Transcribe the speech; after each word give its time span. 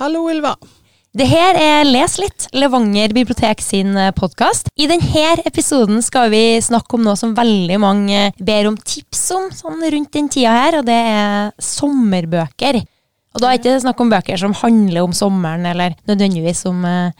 Hallo, 0.00 0.22
Ylva. 0.32 0.54
Det 1.12 1.26
her 1.28 1.58
er 1.60 1.82
Les 1.84 2.14
litt, 2.16 2.46
Levanger 2.56 3.12
bibliotek 3.12 3.60
sin 3.60 3.92
podkast. 4.16 4.70
I 4.80 4.86
denne 4.88 5.34
episoden 5.44 6.00
skal 6.00 6.30
vi 6.32 6.56
snakke 6.64 6.96
om 6.96 7.02
noe 7.04 7.18
som 7.20 7.34
veldig 7.36 7.76
mange 7.82 8.22
ber 8.40 8.70
om 8.70 8.78
tips 8.80 9.20
om 9.36 9.50
sånn 9.52 9.84
rundt 9.92 10.08
den 10.16 10.30
tida 10.32 10.54
her, 10.56 10.78
og 10.78 10.86
det 10.88 10.96
er 10.96 11.52
sommerbøker. 11.60 12.80
Og 12.80 13.44
da 13.44 13.50
er 13.50 13.58
det 13.58 13.60
ikke 13.60 13.82
snakk 13.84 14.00
om 14.00 14.14
bøker 14.14 14.40
som 14.40 14.56
handler 14.62 15.02
om 15.04 15.12
sommeren, 15.12 15.68
eller 15.68 15.98
nødvendigvis 16.08 16.64
om 16.70 16.80
uh, 16.80 17.12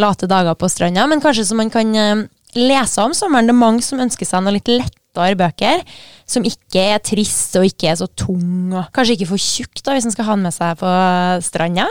late 0.00 0.30
dager 0.32 0.56
på 0.56 0.72
stranda, 0.72 1.04
men 1.10 1.20
kanskje 1.20 1.44
som 1.50 1.60
man 1.60 1.68
kan 1.74 1.92
uh, 1.92 2.24
lese 2.56 3.04
om 3.04 3.12
sommeren. 3.12 3.50
Det 3.50 3.52
er 3.52 3.60
mange 3.60 3.84
som 3.84 4.00
ønsker 4.00 4.30
seg 4.30 4.40
noe 4.40 4.56
litt 4.56 4.72
lettere 4.72 5.36
bøker, 5.36 5.84
som 6.24 6.48
ikke 6.48 6.88
er 6.94 7.04
trist 7.04 7.60
og 7.60 7.68
ikke 7.68 7.92
er 7.92 8.00
så 8.00 8.08
tung, 8.08 8.72
og 8.72 8.88
kanskje 8.96 9.18
ikke 9.18 9.34
for 9.34 9.44
tjukk 9.52 9.84
da, 9.84 9.98
hvis 9.98 10.08
en 10.08 10.16
skal 10.16 10.30
ha 10.30 10.40
den 10.40 10.48
med 10.48 10.56
seg 10.56 10.80
på 10.80 10.96
stranda. 11.44 11.90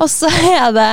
Og 0.00 0.08
så 0.10 0.30
er 0.30 0.72
det, 0.74 0.88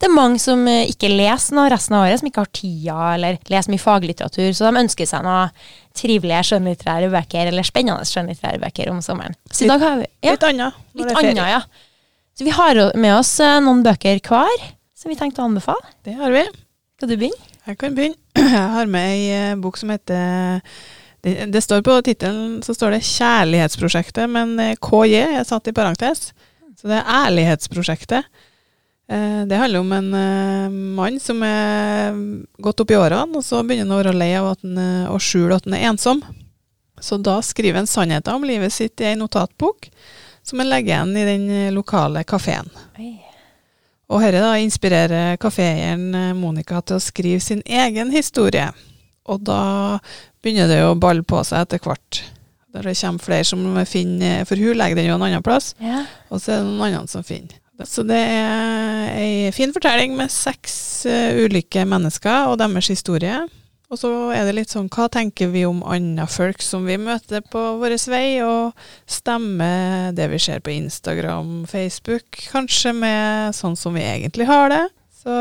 det 0.00 0.08
er 0.08 0.14
mange 0.14 0.40
som 0.42 0.62
ikke 0.68 1.10
leser 1.12 1.56
noe 1.58 1.70
resten 1.72 1.96
av 1.98 2.06
året, 2.06 2.20
som 2.20 2.30
ikke 2.30 2.44
har 2.44 2.52
tida 2.56 3.08
eller 3.14 3.40
leser 3.52 3.72
mye 3.74 3.82
faglitteratur, 3.82 4.48
så 4.56 4.68
de 4.70 4.84
ønsker 4.84 5.08
seg 5.08 5.26
noe 5.26 5.48
trivelige 5.96 6.44
skjønnlitterære 6.50 7.10
bøker 7.12 7.50
eller 7.50 7.66
spennende 7.66 8.08
skjønnlitterære 8.08 8.62
bøker 8.62 8.92
om 8.92 9.02
sommeren. 9.04 9.36
Så 9.50 9.66
i 9.66 9.70
dag 9.70 9.84
har 9.84 10.00
vi 10.00 10.08
ja, 10.24 10.36
Litt 10.36 10.48
annet. 10.48 10.80
Litt 10.96 11.12
annet, 11.12 11.42
ja. 11.56 11.60
Så 12.36 12.44
vi 12.44 12.52
har 12.52 12.80
med 13.00 13.14
oss 13.16 13.32
eh, 13.40 13.58
noen 13.64 13.82
bøker 13.84 14.20
hver 14.20 14.64
som 14.96 15.12
vi 15.12 15.16
tenkte 15.16 15.40
å 15.40 15.48
anbefale. 15.48 15.94
Det 16.04 16.16
har 16.18 16.32
vi. 16.34 16.44
Skal 16.96 17.12
du 17.12 17.16
begynne? 17.16 17.52
Jeg 17.66 17.78
kan 17.80 17.96
begynne. 17.96 18.20
Jeg 18.56 18.68
har 18.76 18.88
med 18.92 19.10
ei 19.10 19.22
eh, 19.32 19.56
bok 19.60 19.80
som 19.80 19.90
heter 19.92 20.68
det, 21.24 21.48
det 21.50 21.62
står 21.64 21.80
På 21.82 21.96
tittelen 22.04 22.60
så 22.62 22.74
står 22.76 22.94
det 22.94 23.06
'Kjærlighetsprosjektet', 23.08 24.28
men 24.30 24.52
eh, 24.60 24.76
KJ 24.76 25.16
er 25.40 25.48
satt 25.48 25.68
i 25.68 25.74
parentes. 25.74 26.30
Så 26.76 26.90
det 26.90 26.98
er 27.00 27.10
Ærlighetsprosjektet. 27.22 28.28
Eh, 29.08 29.42
det 29.48 29.60
handler 29.60 29.84
om 29.84 29.92
en 29.96 30.10
mann 30.96 31.20
som 31.22 31.42
er 31.46 32.16
gått 32.62 32.82
opp 32.82 32.92
i 32.92 32.98
årene, 32.98 33.38
og 33.38 33.44
så 33.44 33.62
begynner 33.62 33.88
han 33.88 33.96
å 33.96 34.00
være 34.02 34.16
lei 34.16 34.32
av 34.36 34.50
at 34.54 34.66
han, 34.66 34.80
å 35.12 35.20
skjule 35.22 35.56
at 35.56 35.68
han 35.68 35.78
er 35.78 35.88
ensom. 35.92 36.22
Så 37.00 37.18
da 37.20 37.38
skriver 37.44 37.80
han 37.80 37.88
sannheter 37.90 38.36
om 38.36 38.44
livet 38.48 38.72
sitt 38.72 39.00
i 39.00 39.10
ei 39.10 39.16
notatbok, 39.20 39.90
som 40.46 40.60
han 40.62 40.70
legger 40.70 40.94
igjen 40.94 41.16
i 41.16 41.24
den 41.28 41.74
lokale 41.74 42.24
kafeen. 42.24 42.70
Og 44.06 44.22
dette 44.22 44.40
da 44.40 44.52
inspirerer 44.62 45.38
kaféeieren 45.42 46.36
Monica 46.38 46.78
til 46.80 47.00
å 47.00 47.02
skrive 47.02 47.42
sin 47.42 47.62
egen 47.66 48.12
historie. 48.14 48.68
Og 49.26 49.42
da 49.42 49.98
begynner 50.42 50.70
det 50.70 50.82
å 50.86 50.94
balle 50.98 51.26
på 51.26 51.42
seg 51.44 51.66
etter 51.66 51.82
hvert. 51.82 52.22
Der 52.76 52.84
det 52.84 52.96
kommer 53.00 53.24
flere 53.24 53.44
som 53.48 53.62
finner 53.88 54.44
For 54.44 54.60
hun 54.60 54.76
legger 54.76 55.00
den 55.00 55.08
jo 55.08 55.16
en 55.16 55.24
annen 55.24 55.44
plass, 55.44 55.72
ja. 55.80 56.04
og 56.28 56.42
så 56.42 56.58
er 56.58 56.64
det 56.64 56.74
noen 56.74 56.92
andre 56.92 57.08
som 57.08 57.24
finner. 57.24 57.56
Så 57.84 58.06
det 58.08 58.16
er 58.16 59.10
ei 59.20 59.52
fin 59.52 59.72
fortelling 59.72 60.14
med 60.16 60.32
seks 60.32 61.04
uh, 61.08 61.36
ulike 61.44 61.84
mennesker 61.88 62.48
og 62.50 62.56
deres 62.60 62.88
historie. 62.88 63.42
Og 63.86 64.00
så 64.00 64.10
er 64.34 64.48
det 64.48 64.56
litt 64.56 64.72
sånn 64.72 64.88
hva 64.90 65.06
tenker 65.12 65.52
vi 65.52 65.62
om 65.68 65.84
andre 65.86 66.24
folk 66.30 66.64
som 66.64 66.88
vi 66.88 66.96
møter 66.98 67.44
på 67.52 67.60
vår 67.78 67.94
vei, 68.10 68.40
og 68.42 68.74
stemmer 69.06 70.10
det 70.16 70.26
vi 70.32 70.40
ser 70.42 70.64
på 70.64 70.72
Instagram, 70.74 71.68
Facebook, 71.70 72.40
kanskje 72.50 72.96
med 72.96 73.54
sånn 73.54 73.76
som 73.78 73.94
vi 73.94 74.02
egentlig 74.02 74.48
har 74.50 74.72
det. 74.72 74.82
Så 75.20 75.36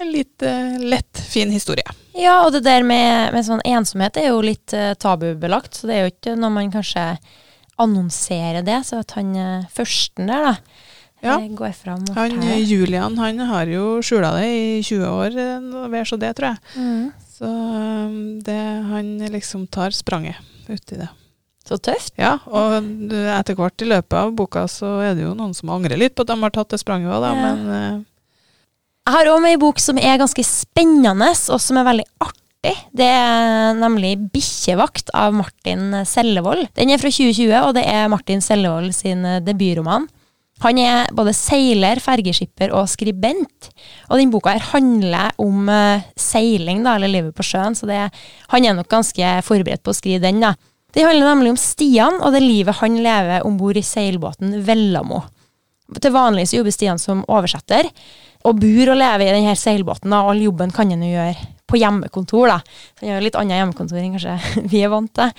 en 0.00 0.12
litt 0.12 0.44
uh, 0.46 0.78
lett, 0.82 1.20
fin 1.30 1.50
historie. 1.52 1.86
Ja, 2.16 2.40
og 2.46 2.54
det 2.54 2.64
der 2.66 2.84
med, 2.86 3.32
med 3.34 3.46
sånn 3.46 3.62
ensomhet 3.68 4.18
er 4.20 4.30
jo 4.30 4.40
litt 4.44 4.74
uh, 4.76 4.92
tabubelagt, 4.98 5.76
så 5.76 5.90
det 5.90 5.96
er 5.96 6.06
jo 6.06 6.14
ikke 6.14 6.36
når 6.40 6.54
man 6.56 6.72
kanskje 6.74 7.04
annonserer 7.80 8.64
det, 8.66 8.80
så 8.88 9.00
at 9.04 9.14
han 9.18 9.34
uh, 9.36 9.68
førsten 9.72 10.30
der, 10.30 10.50
da. 10.50 10.86
Ja. 11.20 11.34
Går 11.36 11.74
fram 11.76 12.00
og 12.08 12.16
han, 12.16 12.38
Julian 12.64 13.18
han 13.20 13.42
har 13.44 13.68
jo 13.68 13.98
skjula 14.00 14.30
det 14.38 14.46
i 14.56 14.78
20 14.80 15.02
år, 15.04 15.34
hver 15.92 16.08
så 16.08 16.16
det, 16.16 16.30
tror 16.38 16.54
jeg. 16.54 16.80
Mm. 16.80 17.02
Så 17.34 17.50
um, 17.50 18.14
det, 18.46 18.60
han 18.88 19.10
liksom 19.28 19.66
tar 19.68 19.92
spranget 19.92 20.40
uti 20.70 20.96
det. 20.96 21.10
Så 21.68 21.76
tøft. 21.76 22.14
Ja, 22.16 22.38
og 22.48 22.72
etter 23.12 23.58
hvert 23.58 23.84
i 23.84 23.90
løpet 23.90 24.16
av 24.16 24.32
boka 24.32 24.64
så 24.64 24.94
er 25.04 25.12
det 25.18 25.26
jo 25.26 25.34
noen 25.36 25.52
som 25.54 25.74
angrer 25.76 26.00
litt 26.00 26.16
på 26.16 26.24
at 26.24 26.32
de 26.32 26.38
har 26.40 26.54
tatt 26.56 26.72
det 26.72 26.80
spranget 26.80 27.12
òg, 27.12 27.20
da, 27.20 27.34
Ja. 27.36 27.52
men 27.52 28.06
Jeg 29.08 29.16
har 29.16 29.30
òg 29.32 29.40
med 29.42 29.54
ei 29.54 29.60
bok 29.60 29.80
som 29.82 29.98
er 29.98 30.20
ganske 30.20 30.44
spennende, 30.44 31.32
og 31.50 31.60
som 31.62 31.80
er 31.80 31.88
veldig 31.88 32.06
artig. 32.22 32.76
Det 32.92 33.06
er 33.08 33.74
nemlig 33.78 34.18
'Bikkjevakt' 34.30 35.10
av 35.16 35.32
Martin 35.32 36.04
Sellevold. 36.04 36.68
Den 36.76 36.90
er 36.90 37.00
fra 37.00 37.08
2020, 37.08 37.54
og 37.64 37.74
det 37.74 37.86
er 37.88 38.10
Martin 38.12 38.40
Sellevold 38.44 38.92
sin 38.94 39.24
eh, 39.24 39.40
debutroman. 39.40 40.06
Han 40.60 40.76
er 40.76 41.08
både 41.16 41.32
seiler, 41.32 42.02
fergeskipper 42.04 42.74
og 42.76 42.88
skribent. 42.92 43.70
Og 44.10 44.20
den 44.20 44.30
boka 44.30 44.52
her 44.52 44.66
handler 44.74 45.32
om 45.40 45.68
eh, 45.72 46.04
seiling, 46.20 46.84
da, 46.84 46.98
eller 46.98 47.08
livet 47.08 47.34
på 47.34 47.46
sjøen, 47.46 47.74
så 47.74 47.88
det, 47.88 48.02
han 48.52 48.64
er 48.64 48.76
nok 48.76 48.90
ganske 48.92 49.40
forberedt 49.46 49.82
på 49.82 49.94
å 49.94 49.96
skrive 49.96 50.20
den. 50.26 50.44
da. 50.44 50.52
Det 50.92 51.06
handler 51.06 51.32
nemlig 51.32 51.54
om 51.54 51.60
Stian 51.60 52.20
og 52.20 52.34
det 52.34 52.42
livet 52.44 52.76
han 52.82 52.98
lever 53.00 53.46
om 53.46 53.56
bord 53.56 53.78
i 53.78 53.86
seilbåten 53.86 54.58
Vellamo. 54.66 55.22
Til 55.96 56.12
vanlig 56.14 56.48
så 56.50 56.60
jobber 56.60 56.74
Stian 56.74 57.00
som 57.02 57.24
oversetter, 57.30 57.88
og 58.46 58.60
bor 58.60 58.92
og 58.92 59.00
lever 59.00 59.28
i 59.28 59.34
denne 59.36 59.56
seilbåten. 59.58 60.12
og 60.16 60.32
All 60.32 60.44
jobben 60.46 60.72
kan 60.72 60.90
han 60.92 61.02
jo 61.04 61.12
gjøre 61.12 61.48
på 61.70 61.78
hjemmekontor. 61.80 62.48
da. 62.48 62.58
Så 62.96 63.04
Han 63.04 63.12
gjør 63.12 63.26
litt 63.26 63.38
annet 63.38 63.60
hjemmekontor 63.60 64.00
enn 64.00 64.16
kanskje 64.16 64.38
vi 64.72 64.82
er 64.84 64.92
vant 64.92 65.12
til. 65.14 65.34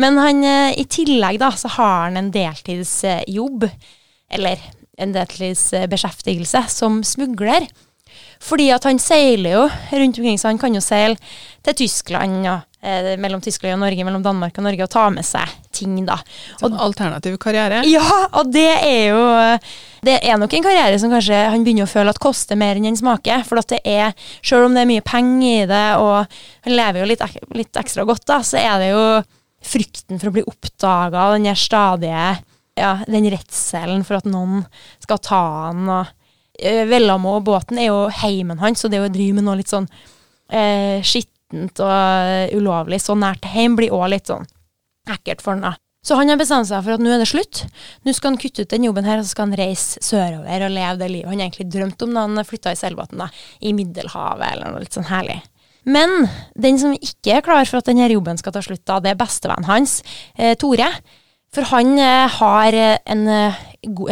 Men 0.00 0.18
han, 0.20 0.42
eh, 0.44 0.80
i 0.80 0.86
tillegg 0.90 1.40
da, 1.42 1.50
så 1.56 1.70
har 1.76 2.08
han 2.08 2.18
en 2.20 2.32
deltidsjobb, 2.34 3.68
eller 4.30 4.66
en 5.00 5.14
deltidsbeskjeftigelse, 5.14 6.66
som 6.68 7.00
smugler. 7.06 7.66
Fordi 8.40 8.70
at 8.72 8.86
han 8.88 8.98
seiler 9.02 9.56
jo 9.56 9.62
rundt 9.68 10.18
omkring, 10.18 10.38
så 10.40 10.48
han 10.48 10.58
kan 10.60 10.74
jo 10.74 10.82
seile 10.84 11.18
til 11.66 11.76
Tyskland 11.82 12.40
og 12.48 12.62
eh, 12.80 13.12
mellom 13.20 13.42
Tyskland 13.44 13.76
og 13.76 13.82
Norge, 13.84 14.06
mellom 14.06 14.24
Danmark 14.24 14.56
og 14.56 14.64
Norge, 14.64 14.86
og 14.86 14.92
ta 14.92 15.08
med 15.12 15.26
seg 15.28 15.52
ting, 15.76 15.98
da. 16.06 16.16
Og, 16.64 16.76
alternativ 16.88 17.36
karriere. 17.42 17.82
Ja, 17.88 18.04
og 18.32 18.52
det 18.52 18.68
er 18.80 19.10
jo 19.12 19.24
Det 20.04 20.16
er 20.24 20.38
nok 20.40 20.54
en 20.56 20.64
karriere 20.64 20.98
som 21.00 21.12
kanskje 21.12 21.36
han 21.52 21.64
begynner 21.64 21.84
å 21.84 21.92
føle 21.92 22.12
at 22.12 22.22
koster 22.22 22.56
mer 22.56 22.78
enn 22.78 22.88
den 22.88 22.96
smaker. 22.96 23.44
For 23.44 23.60
at 23.60 23.68
det 23.74 23.82
er, 23.84 24.14
selv 24.40 24.68
om 24.68 24.76
det 24.76 24.86
er 24.86 24.92
mye 24.94 25.04
penger 25.04 25.66
i 25.66 25.68
det, 25.68 25.86
og 26.00 26.40
han 26.64 26.76
lever 26.76 27.02
jo 27.02 27.10
litt, 27.12 27.26
litt 27.56 27.80
ekstra 27.80 28.06
godt, 28.08 28.24
da, 28.30 28.40
så 28.46 28.60
er 28.62 28.80
det 28.80 28.94
jo 28.94 29.04
frykten 29.60 30.16
for 30.16 30.30
å 30.30 30.38
bli 30.38 30.46
oppdaga, 30.48 31.34
den 31.34 31.50
der 31.50 31.60
stadige 31.60 32.30
ja, 32.80 32.94
den 33.04 33.28
redselen 33.28 34.06
for 34.08 34.20
at 34.20 34.28
noen 34.28 34.64
skal 35.02 35.20
ta 35.20 35.42
han. 35.66 35.84
og 35.90 36.16
eh, 36.62 36.84
Vellamo 36.88 37.36
og 37.38 37.44
båten 37.48 37.80
er 37.80 37.90
jo 37.90 38.06
heimen 38.22 38.60
hans, 38.62 38.82
så 38.82 38.90
det 38.92 39.02
å 39.02 39.10
drive 39.12 39.38
med 39.38 39.48
noe 39.48 39.58
litt 39.60 39.72
sånn 39.72 39.88
eh, 40.52 41.02
skittent 41.02 41.82
og 41.82 42.56
ulovlig 42.56 43.00
så 43.02 43.16
nært 43.18 43.48
heim 43.50 43.76
blir 43.78 43.94
òg 43.96 44.10
litt 44.14 44.30
sånn 44.30 44.46
ekkelt 45.10 45.42
for 45.42 45.56
han 45.56 45.70
da. 45.70 45.76
Så 46.06 46.16
han 46.16 46.32
har 46.32 46.38
bestemt 46.40 46.68
seg 46.70 46.80
for 46.80 46.96
at 46.96 47.02
nå 47.02 47.10
er 47.12 47.20
det 47.20 47.28
slutt. 47.28 47.66
Nå 48.08 48.14
skal 48.16 48.32
han 48.32 48.40
kutte 48.40 48.64
ut 48.64 48.72
den 48.72 48.86
jobben 48.86 49.04
her, 49.04 49.20
og 49.20 49.26
så 49.26 49.34
skal 49.34 49.50
han 49.50 49.58
reise 49.60 50.00
sørover 50.04 50.64
og 50.64 50.72
leve 50.72 50.96
det 51.02 51.10
livet 51.12 51.28
han 51.28 51.42
egentlig 51.44 51.66
drømte 51.74 52.06
om 52.06 52.14
da 52.16 52.24
han 52.24 52.46
flytta 52.48 52.72
i 52.72 52.78
Selbotn, 52.80 53.20
da, 53.20 53.28
i 53.60 53.74
Middelhavet 53.76 54.46
eller 54.54 54.72
noe 54.72 54.84
litt 54.84 54.96
sånn 54.96 55.10
herlig. 55.10 55.42
Men 55.84 56.24
den 56.60 56.80
som 56.80 56.94
ikke 56.96 57.36
er 57.36 57.44
klar 57.44 57.68
for 57.68 57.80
at 57.80 57.88
denne 57.88 58.08
jobben 58.08 58.40
skal 58.40 58.54
ta 58.56 58.62
slutt, 58.64 58.84
da, 58.88 58.98
det 59.04 59.12
er 59.12 59.20
bestevennen 59.20 59.68
hans, 59.68 60.00
eh, 60.36 60.56
Tore. 60.60 60.88
For 61.54 61.66
han 61.72 61.98
eh, 61.98 62.30
har 62.30 62.76
eh, 62.78 62.98
en, 63.10 63.26
eh, 63.28 63.56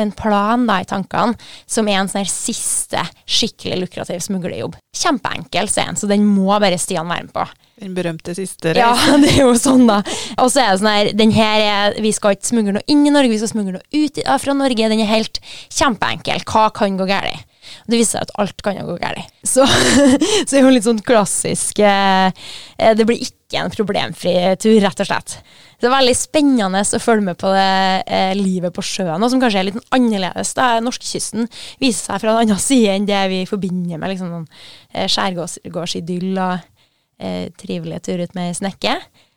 en 0.02 0.10
plan 0.12 0.64
da, 0.66 0.80
i 0.82 0.88
tankene 0.88 1.36
som 1.70 1.86
er 1.86 2.00
en 2.00 2.10
sånn 2.10 2.24
her 2.24 2.30
siste 2.32 3.04
skikkelig 3.30 3.84
lukrativ 3.84 4.24
smuglerjobb. 4.24 4.74
Kjempeenkel, 4.98 5.70
sier 5.70 5.86
han, 5.92 5.98
så 5.98 6.10
den 6.10 6.26
må 6.26 6.50
bare 6.58 6.80
Stian 6.82 7.06
være 7.06 7.28
med 7.28 7.34
på. 7.36 7.46
Den 7.78 7.94
berømte 7.94 8.34
siste 8.34 8.72
Ja, 8.74 8.90
det 9.22 9.36
er 9.36 9.44
jo 9.44 9.54
sånn, 9.54 9.86
da. 9.86 10.00
Og 10.42 10.50
så 10.50 10.64
er 10.64 10.72
det 10.72 10.80
sånn 10.82 10.90
her, 10.90 11.12
den 11.20 11.34
her 11.36 11.62
er, 11.62 12.00
vi 12.02 12.10
skal 12.16 12.34
ikke 12.34 12.50
smugle 12.50 12.74
noe 12.80 12.90
inn 12.90 13.06
i 13.06 13.14
Norge, 13.14 13.30
vi 13.30 13.38
skal 13.38 13.52
smugle 13.54 13.78
noe 13.78 14.02
ut 14.02 14.18
fra 14.42 14.56
Norge. 14.58 14.90
Den 14.90 15.04
er 15.04 15.12
helt 15.12 15.38
kjempeenkel. 15.70 16.42
Hva 16.48 16.72
kan 16.74 16.98
gå 16.98 17.06
galt? 17.06 17.46
Det 17.86 17.98
viser 17.98 18.18
seg 18.18 18.26
at 18.26 18.34
alt 18.42 18.62
kan 18.64 18.78
jo 18.78 18.86
gå 18.90 18.98
galt. 19.02 19.34
Så, 19.42 19.66
så 20.46 20.50
det 20.50 20.60
er 20.60 20.66
jo 20.66 20.74
litt 20.74 20.86
sånn 20.86 21.02
klassisk 21.04 21.80
eh, 21.84 22.28
eh, 22.76 22.94
Det 22.98 23.06
blir 23.08 23.22
ikke 23.24 23.62
en 23.62 23.72
problemfri 23.72 24.34
tur, 24.60 24.76
rett 24.84 25.04
og 25.04 25.08
slett. 25.08 25.36
Så 25.78 25.84
Det 25.84 25.90
er 25.90 25.96
veldig 25.96 26.16
spennende 26.18 26.82
å 26.82 27.02
følge 27.02 27.28
med 27.30 27.38
på 27.40 27.52
det 27.54 27.68
eh, 28.06 28.32
livet 28.38 28.74
på 28.74 28.84
sjøen, 28.84 29.22
og 29.22 29.32
som 29.32 29.42
kanskje 29.42 29.62
er 29.62 29.70
litt 29.70 29.94
annerledes. 29.94 30.54
da. 30.58 30.70
Norskekysten 30.84 31.48
viser 31.82 32.12
seg 32.12 32.24
fra 32.24 32.34
en 32.34 32.42
annen 32.44 32.66
side 32.70 32.96
enn 32.96 33.08
det 33.08 33.22
vi 33.32 33.44
forbinder 33.48 34.00
med 34.00 34.14
liksom, 34.14 34.44
skjærgårdsidyll 34.98 36.42
og 36.42 36.74
trivelige 37.58 38.04
turer 38.06 38.28
ut 38.28 38.36
med 38.38 38.54
snekke. 38.54 38.92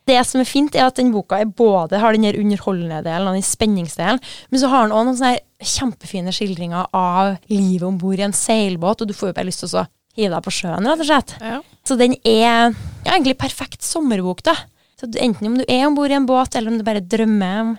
Det 0.10 0.18
som 0.26 0.42
er 0.42 0.50
fint, 0.50 0.76
er 0.76 0.88
at 0.88 0.98
den 0.98 1.12
boka 1.14 1.38
er 1.42 1.46
både 1.46 2.00
har 2.02 2.16
den 2.16 2.26
her 2.26 2.38
underholdende 2.40 3.04
delen 3.06 3.30
og 3.30 3.38
den 3.38 3.46
spenningsdelen, 3.46 4.22
men 4.50 4.62
så 4.62 4.72
har 4.72 4.88
den 4.88 4.96
òg 4.98 5.06
noen 5.08 5.20
sånne 5.20 5.42
kjempefine 5.62 6.34
skildringer 6.34 6.90
av 6.98 7.36
livet 7.52 7.86
om 7.88 8.00
bord 8.02 8.20
i 8.20 8.26
en 8.26 8.36
seilbåt, 8.36 9.04
og 9.04 9.12
du 9.12 9.16
får 9.18 9.32
jo 9.32 9.38
bare 9.38 9.50
lyst 9.52 9.64
til 9.64 9.78
å 9.78 9.86
hive 10.18 10.34
deg 10.34 10.44
på 10.48 10.56
sjøen, 10.58 10.90
rett 10.90 11.06
og 11.06 11.10
slett. 11.12 11.36
Ja. 11.40 11.62
Så 11.88 11.98
den 12.00 12.18
er 12.26 12.74
ja, 12.74 13.14
egentlig 13.14 13.38
perfekt 13.42 13.86
sommerbok, 13.86 14.44
da. 14.48 14.58
Så 15.00 15.10
enten 15.22 15.50
om 15.50 15.62
du 15.62 15.64
er 15.68 15.86
om 15.88 15.96
bord 15.98 16.14
i 16.14 16.18
en 16.18 16.28
båt, 16.30 16.58
eller 16.58 16.74
om 16.74 16.82
du 16.82 16.86
bare 16.86 17.06
drømmer 17.06 17.62
om 17.62 17.72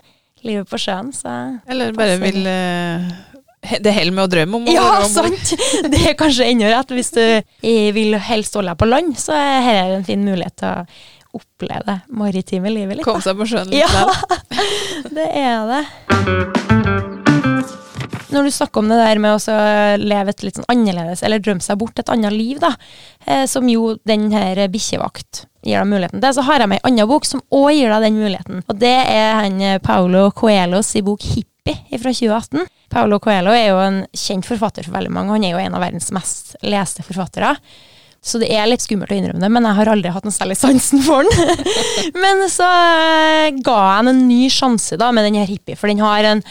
livet 0.47 0.71
på 0.71 0.81
sjøen, 0.81 1.13
så 1.15 1.35
Eller 1.71 1.95
bare 1.95 2.17
vil 2.23 2.43
uh 2.47 3.13
det 3.63 3.93
holder 3.95 4.15
med 4.15 4.25
å 4.25 4.31
drømme 4.31 4.59
om 4.59 4.65
å 4.67 4.73
Ja, 4.75 4.87
sant! 5.07 5.53
Det 5.93 6.01
er 6.11 6.17
kanskje 6.19 6.49
enda 6.51 6.71
rett. 6.73 6.95
Hvis 6.97 7.13
du 7.15 7.23
eh, 7.23 7.91
vil 7.95 8.17
helst 8.19 8.57
holde 8.59 8.73
deg 8.73 8.81
på 8.81 8.89
land, 8.89 9.13
så 9.23 9.37
er 9.39 9.61
dette 9.63 9.99
en 10.01 10.07
fin 10.09 10.25
mulighet 10.27 10.57
til 10.59 10.73
å 10.73 10.87
oppleve 11.37 11.83
det 11.87 11.99
maritime 12.09 12.73
livet 12.73 12.99
litt. 12.99 13.07
Komme 13.07 13.25
seg 13.25 13.39
på 13.39 13.49
sjøen 13.49 13.73
litt 13.73 13.81
Ja, 13.83 14.07
det 15.17 15.29
er 15.43 15.71
det. 15.71 15.83
Når 18.33 18.49
du 18.49 18.51
snakker 18.55 18.81
om 18.81 18.89
det 18.89 18.97
der 18.97 19.19
med 19.21 19.37
å 19.37 19.57
leve 20.01 20.33
et 20.33 20.43
litt 20.47 20.57
sånn 20.57 20.69
annerledes, 20.73 21.21
eller 21.23 21.43
drømme 21.43 21.65
seg 21.65 21.77
bort 21.81 21.99
et 22.01 22.13
annet 22.13 22.33
liv, 22.33 22.61
da, 22.63 22.73
eh, 23.27 23.45
som 23.51 23.69
jo 23.69 23.99
den 24.09 24.31
her 24.33 24.57
bikkjevakt 24.73 25.45
gir 25.63 25.79
deg 25.79 25.91
muligheten 25.91 26.23
til, 26.23 26.35
så 26.35 26.45
har 26.47 26.65
jeg 26.65 26.73
med 26.73 26.81
en 26.81 26.91
annen 26.91 27.11
bok 27.11 27.29
som 27.29 27.43
òg 27.55 27.71
gir 27.77 27.93
deg 27.93 28.07
den 28.07 28.21
muligheten. 28.23 28.63
Og 28.67 28.79
det 28.81 28.97
er 29.13 29.37
han 29.39 29.61
Paolo 29.85 30.03
Paulo 30.23 30.31
Coelhos 30.35 30.95
i 30.97 31.05
bok 31.05 31.21
'Hippie' 31.21 32.01
fra 32.01 32.13
2018. 32.13 32.67
Paulo 32.91 33.19
Coelho 33.23 33.53
er 33.55 33.69
jo 33.71 33.79
en 33.81 34.03
kjent 34.13 34.47
forfatter 34.49 34.85
for 34.85 34.97
veldig 34.97 35.13
mange. 35.13 35.33
Han 35.37 35.45
er 35.45 35.55
jo 35.55 35.63
en 35.63 35.75
av 35.77 35.85
verdens 35.85 36.11
mest 36.13 36.57
leste 36.63 37.05
forfattere. 37.07 37.57
Så 38.23 38.39
det 38.39 38.53
er 38.55 38.69
litt 38.71 38.85
skummelt 38.85 39.11
å 39.11 39.17
innrømme 39.19 39.43
det, 39.43 39.51
men 39.51 39.67
jeg 39.67 39.79
har 39.81 39.89
aldri 39.91 40.13
hatt 40.15 40.27
noe 40.27 40.35
særlig 40.35 40.55
sansen 40.61 41.03
for 41.09 41.27
den. 41.27 41.65
men 42.23 42.47
så 42.53 42.69
eh, 42.69 43.49
ga 43.59 43.81
jeg 43.81 44.07
den 44.07 44.13
en 44.13 44.23
ny 44.29 44.45
sjanse 44.53 44.99
da 45.01 45.11
med 45.15 45.27
den 45.27 45.41
her 45.43 45.51
hippie, 45.51 45.79
for 45.79 45.91
den 45.91 46.03
har 46.03 46.29
en 46.31 46.45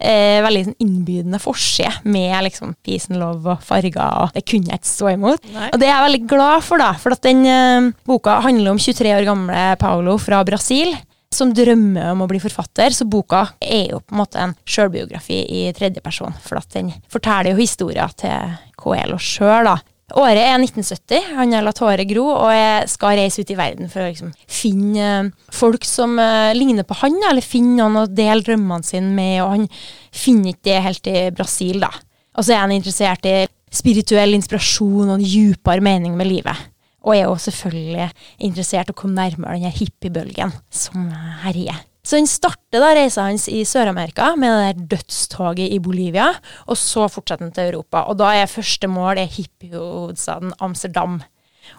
eh, 0.00 0.38
veldig 0.44 0.62
sånn 0.70 0.78
innbydende 0.84 1.40
forside 1.42 1.92
med 2.08 2.32
liksom 2.46 2.72
peace 2.86 3.12
and 3.12 3.20
love 3.20 3.44
og 3.44 3.66
farger, 3.66 4.00
og 4.00 4.32
det 4.36 4.46
kunne 4.48 4.72
jeg 4.72 4.80
ikke 4.80 4.92
stå 4.94 5.12
imot. 5.12 5.50
Nei. 5.52 5.68
Og 5.72 5.82
det 5.82 5.90
er 5.90 5.94
jeg 5.94 6.06
veldig 6.06 6.22
glad 6.32 6.64
for, 6.64 6.80
da, 6.80 6.94
for 7.02 7.16
at 7.16 7.28
den 7.28 7.44
eh, 7.44 7.90
boka 8.08 8.38
handler 8.46 8.72
om 8.72 8.80
23 8.80 9.12
år 9.18 9.28
gamle 9.28 9.68
Paulo 9.82 10.16
fra 10.22 10.40
Brasil. 10.48 10.96
Som 11.28 11.50
drømmer 11.52 12.14
om 12.14 12.22
å 12.24 12.26
bli 12.30 12.38
forfatter, 12.40 12.94
så 12.96 13.04
boka 13.04 13.42
er 13.60 13.90
jo 13.90 13.98
på 14.00 14.14
en 14.14 14.20
måte 14.22 14.40
en 14.40 14.54
sjølbiografi 14.64 15.42
i 15.58 15.66
tredjeperson. 15.76 16.32
For 16.40 16.56
at 16.56 16.72
den 16.72 16.88
forteller 17.12 17.52
jo 17.52 17.60
historier 17.60 18.14
til 18.16 18.54
Coelho 18.80 19.20
sjøl. 19.20 19.68
Året 20.16 20.40
er 20.40 20.54
1970, 20.56 21.34
han 21.36 21.50
har 21.52 21.64
latt 21.66 21.82
håret 21.84 22.08
Gro 22.08 22.24
og 22.30 22.48
jeg 22.54 22.86
skal 22.88 23.18
reise 23.18 23.42
ut 23.44 23.50
i 23.52 23.56
verden 23.58 23.90
for 23.92 24.00
å 24.00 24.08
liksom 24.08 24.30
finne 24.48 25.08
eh, 25.18 25.28
folk 25.52 25.84
som 25.84 26.14
uh, 26.16 26.54
ligner 26.56 26.86
på 26.88 26.96
han, 27.02 27.18
eller 27.28 27.44
finne 27.44 27.76
noen 27.76 28.00
å 28.00 28.06
dele 28.08 28.40
drømmene 28.46 28.88
sine 28.88 29.12
med, 29.12 29.42
og 29.44 29.52
han 29.52 29.66
finner 30.14 30.54
ikke 30.54 30.68
det 30.70 30.78
helt 30.86 31.10
i 31.12 31.26
Brasil, 31.36 31.84
da. 31.84 31.92
Og 32.38 32.46
så 32.46 32.54
er 32.54 32.62
han 32.62 32.72
interessert 32.72 33.28
i 33.28 33.36
spirituell 33.74 34.32
inspirasjon 34.38 35.10
og 35.10 35.18
en 35.18 35.28
dypere 35.28 35.84
mening 35.84 36.16
med 36.16 36.30
livet. 36.30 36.66
Og 37.04 37.12
er 37.12 37.26
jo 37.26 37.36
selvfølgelig 37.44 38.08
interessert 38.48 38.88
i 38.88 38.96
å 38.96 38.98
komme 38.98 39.18
nærmere 39.18 39.58
denne 39.58 39.74
hippiebølgen 39.76 40.56
som 40.72 41.10
herjer. 41.44 41.84
Så 42.08 42.16
den 42.16 42.28
starter 42.30 42.80
da 42.80 42.94
reisa 42.96 43.26
hans 43.26 43.50
i 43.52 43.66
Sør-Amerika 43.68 44.30
med 44.40 44.48
det 44.48 44.60
der 44.64 44.84
dødstoget 44.94 45.74
i 45.74 45.80
Bolivia, 45.82 46.30
og 46.64 46.78
så 46.80 47.04
fortsetter 47.12 47.44
han 47.44 47.52
til 47.52 47.68
Europa. 47.68 48.06
Og 48.08 48.16
da 48.16 48.30
er 48.32 48.48
første 48.48 48.88
mål 48.88 49.20
er 49.20 49.28
hippiehovedstaden 49.28 50.54
Amsterdam. 50.64 51.18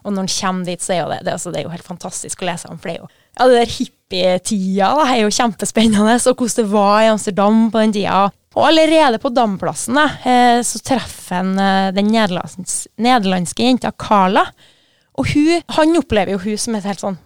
Og 0.04 0.14
når 0.14 0.28
han 0.28 0.30
kommer 0.30 0.68
dit, 0.70 0.84
så 0.86 0.94
er 0.94 1.00
jo 1.00 1.08
det, 1.10 1.24
det, 1.26 1.34
altså, 1.34 1.50
det 1.50 1.64
er 1.64 1.66
jo 1.66 1.74
helt 1.74 1.88
fantastisk 1.88 2.44
å 2.44 2.50
lese 2.52 2.70
om, 2.70 2.78
for 2.78 2.92
det 2.92 3.00
er 3.00 3.02
jo 3.02 3.10
ja, 3.10 3.48
det 3.48 3.56
der 3.56 3.72
hippietida 3.74 4.90
da, 5.00 5.08
er 5.08 5.24
jo 5.24 5.32
kjempespennende, 5.34 6.18
og 6.20 6.44
hvordan 6.44 6.58
det 6.60 6.66
var 6.76 7.00
i 7.02 7.10
Amsterdam 7.14 7.64
på 7.74 7.82
den 7.82 7.96
tida. 7.96 8.20
Og 8.58 8.68
allerede 8.68 9.22
på 9.24 9.32
Damplassen 9.34 9.98
da, 9.98 10.06
eh, 10.30 10.60
så 10.66 10.82
treffer 10.86 11.40
han 11.40 11.56
eh, 11.58 11.88
den 11.96 12.12
nederlands- 12.14 12.86
nederlandske 13.02 13.66
jenta 13.66 13.94
Carla. 13.98 14.46
Og 15.18 15.34
hun, 15.34 15.66
han 15.74 15.98
opplever 15.98 16.36
jo 16.36 16.44
hun 16.46 16.62
som 16.62 16.78
et 16.78 16.86
helt 16.86 17.02
sånn 17.02 17.18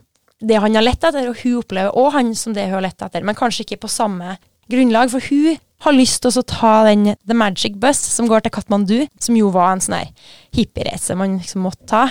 det 0.43 0.59
han 0.59 0.75
har 0.75 0.85
lett 0.85 1.03
etter, 1.03 1.29
og 1.31 1.39
hun 1.43 1.59
opplever 1.61 1.95
òg 1.99 2.15
han 2.17 2.33
som 2.37 2.55
det 2.55 2.67
hun 2.67 2.77
har 2.79 2.87
lett 2.89 3.05
etter, 3.05 3.23
men 3.23 3.37
kanskje 3.37 3.65
ikke 3.65 3.83
på 3.85 3.91
samme 3.91 4.37
grunnlag, 4.71 5.11
for 5.11 5.23
hun 5.31 5.57
har 5.83 5.95
lyst 5.95 6.21
til 6.23 6.31
å 6.39 6.43
ta 6.47 6.73
den 6.87 7.09
The 7.27 7.35
Magic 7.35 7.73
Bus 7.81 7.99
som 7.99 8.29
går 8.31 8.45
til 8.45 8.53
Katmandu, 8.55 9.01
som 9.19 9.35
jo 9.35 9.49
var 9.51 9.73
en 9.73 9.81
sånn 9.83 9.97
her 9.97 10.29
hippiereise 10.55 11.15
man 11.19 11.33
liksom 11.41 11.65
måtte 11.65 11.87
ta. 11.91 12.03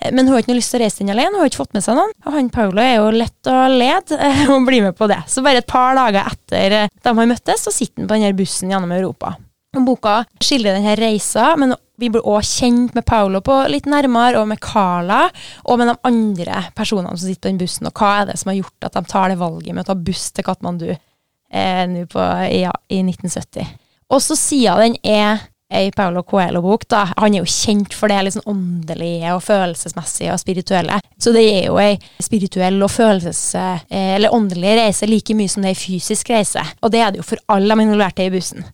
Eh, 0.00 0.12
Men 0.14 0.24
hun 0.24 0.32
har 0.32 0.40
ikke 0.40 0.54
noe 0.54 0.60
lyst 0.60 0.72
til 0.72 0.80
å 0.80 0.84
reise 0.86 1.02
den 1.02 1.12
alene, 1.12 1.34
hun 1.36 1.42
har 1.44 1.50
ikke 1.50 1.60
fått 1.60 1.76
med 1.76 1.84
seg 1.84 1.98
noen. 1.98 2.14
Og 2.24 2.32
han 2.32 2.48
Paulo 2.54 2.80
er 2.80 2.94
jo 2.96 3.10
lett 3.12 3.50
å 3.52 3.58
lede 3.72 4.16
eh, 4.16 4.46
og 4.54 4.64
bli 4.68 4.80
med 4.86 4.96
på 4.96 5.10
det. 5.10 5.20
Så 5.28 5.44
bare 5.44 5.60
et 5.60 5.68
par 5.68 5.92
dager 5.98 6.30
etter 6.32 6.78
eh, 6.78 6.88
de 7.04 7.14
har 7.20 7.30
møttes, 7.34 7.66
så 7.66 7.74
sitter 7.74 8.00
han 8.04 8.08
på 8.08 8.16
denne 8.16 8.32
bussen 8.38 8.72
gjennom 8.72 8.96
Europa. 8.96 9.34
Boka 9.76 10.22
skildrer 10.40 10.78
denne 10.78 10.94
reisa, 10.96 11.52
men 11.60 11.74
vi 12.00 12.08
blir 12.12 12.24
òg 12.24 12.46
kjent 12.46 12.94
med 12.96 13.04
Paolo 13.06 13.42
på 13.44 13.56
litt 13.68 13.88
nærmere, 13.90 14.40
og 14.40 14.48
med 14.48 14.62
Carla, 14.64 15.26
og 15.66 15.80
med 15.80 15.90
de 15.90 15.96
andre 16.08 16.62
personene 16.78 17.12
som 17.16 17.26
sitter 17.26 17.42
på 17.42 17.52
den 17.52 17.60
bussen, 17.60 17.90
og 17.90 18.00
hva 18.00 18.14
er 18.20 18.30
det 18.30 18.38
som 18.40 18.52
har 18.52 18.60
gjort 18.62 18.88
at 18.88 18.96
de 18.96 19.04
tar 19.12 19.28
det 19.32 19.42
valget 19.42 19.74
med 19.74 19.84
å 19.84 19.90
ta 19.90 19.98
buss 20.08 20.30
til 20.32 20.46
Katmandu 20.46 20.88
eh, 20.94 22.00
på, 22.08 22.24
ja, 22.54 22.72
i 22.88 23.02
1970. 23.04 23.76
Og 24.08 24.24
så 24.24 24.38
siden 24.38 24.80
den 24.80 24.98
er 25.04 25.44
ei 25.68 25.90
Paulo 25.92 26.22
Coelho-bok, 26.24 26.86
da, 26.88 27.02
han 27.18 27.34
er 27.34 27.42
jo 27.42 27.50
kjent 27.52 27.92
for 27.92 28.08
det 28.08 28.22
litt 28.24 28.38
sånn 28.38 28.48
åndelige 28.48 29.34
og 29.36 29.42
følelsesmessige 29.44 30.32
og 30.32 30.40
spirituelle, 30.40 30.96
så 31.20 31.34
det 31.34 31.44
er 31.44 31.66
jo 31.66 31.76
ei 31.82 31.98
spirituell 32.24 32.80
og 32.80 32.94
følelses... 32.94 33.42
Eh, 33.58 33.84
eller 34.16 34.32
åndelig 34.32 34.78
reise 34.78 35.06
like 35.10 35.36
mye 35.36 35.50
som 35.52 35.60
det 35.60 35.74
er 35.74 35.76
ei 35.76 35.82
fysisk 35.82 36.32
reise, 36.32 36.64
og 36.80 36.94
det 36.94 37.04
er 37.04 37.12
det 37.12 37.20
jo 37.20 37.28
for 37.34 37.42
alle 37.52 37.74
de 37.74 37.84
involverte 37.84 38.24
i 38.24 38.32
bussen. 38.32 38.64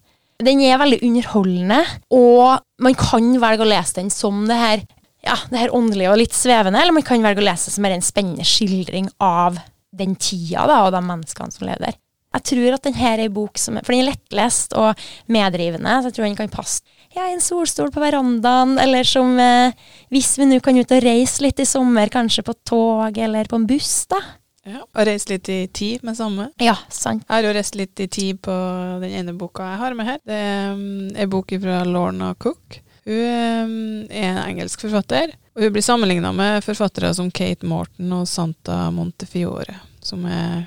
Den 0.43 0.61
er 0.67 0.81
veldig 0.81 0.99
underholdende, 1.07 1.81
og 2.15 2.65
man 2.83 2.97
kan 2.99 3.29
velge 3.43 3.63
å 3.63 3.71
lese 3.71 4.01
den 4.01 4.11
som 4.11 4.43
det 4.49 4.57
her, 4.59 4.87
ja, 5.25 5.37
det 5.51 5.61
her 5.61 5.75
åndelige 5.77 6.11
og 6.11 6.19
litt 6.21 6.35
svevende, 6.35 6.81
eller 6.81 6.97
man 6.97 7.07
kan 7.07 7.23
velge 7.23 7.43
å 7.43 7.47
lese 7.47 7.71
det 7.71 7.77
som 7.77 7.87
en 7.87 8.05
spennende 8.05 8.47
skildring 8.49 9.07
av 9.23 9.61
den 9.95 10.17
tida 10.19 10.67
da, 10.67 10.81
og 10.87 10.95
de 10.97 11.05
menneskene 11.07 11.55
som 11.55 11.69
lever 11.69 11.87
der. 11.87 12.01
Jeg 12.35 12.47
tror 12.51 12.75
at 12.75 12.87
den 12.89 12.97
her 12.99 13.21
er 13.21 13.29
en 13.29 13.35
bok 13.37 13.61
som 13.63 13.77
For 13.79 13.95
den 13.95 14.03
er 14.03 14.09
lettlest 14.11 14.75
og 14.75 14.99
meddrivende, 15.31 16.01
så 16.01 16.11
jeg 16.11 16.17
tror 16.17 16.27
den 16.27 16.39
kan 16.39 16.51
passe 16.51 16.83
ja, 17.15 17.29
i 17.29 17.37
en 17.37 17.43
solstol 17.43 17.93
på 17.95 18.03
verandaen, 18.03 18.75
eller 18.83 19.07
som 19.07 19.37
eh, 19.39 19.75
Hvis 20.11 20.33
vi 20.41 20.49
nå 20.51 20.59
kan 20.65 20.75
ut 20.75 20.95
og 20.97 21.05
reise 21.05 21.45
litt 21.45 21.63
i 21.63 21.69
sommer, 21.69 22.11
kanskje 22.11 22.43
på 22.47 22.57
tog 22.67 23.21
eller 23.23 23.47
på 23.47 23.61
en 23.61 23.69
buss, 23.71 24.09
da. 24.11 24.19
Ja. 24.65 24.81
Og 24.81 25.07
reise 25.07 25.35
litt 25.35 25.49
i 25.53 25.59
tid 25.69 26.05
med 26.07 26.17
samme. 26.17 26.49
Ja, 26.63 26.77
sant. 26.89 27.25
Jeg 27.29 27.35
har 27.35 27.47
jo 27.47 27.53
reist 27.57 27.77
litt 27.77 28.01
i 28.01 28.09
tid 28.09 28.41
på 28.45 28.55
den 29.03 29.13
ene 29.13 29.37
boka 29.37 29.67
jeg 29.75 29.81
har 29.83 29.97
med 29.99 30.09
her. 30.09 30.21
Det 30.25 30.41
er 30.41 30.73
um, 30.73 30.85
en 31.13 31.33
bok 31.33 31.53
fra 31.61 31.83
Lorna 31.89 32.33
Cook. 32.41 32.81
Hun 33.05 33.19
um, 33.21 33.75
er 34.09 34.31
en 34.31 34.43
engelsk 34.47 34.87
forfatter, 34.87 35.35
og 35.53 35.67
hun 35.67 35.75
blir 35.75 35.85
sammenligna 35.85 36.33
med 36.33 36.65
forfattere 36.65 37.13
som 37.17 37.29
Kate 37.29 37.69
Morton 37.69 38.15
og 38.17 38.25
Santa 38.31 38.87
Montefiore, 38.95 39.77
som 40.01 40.25
er 40.25 40.65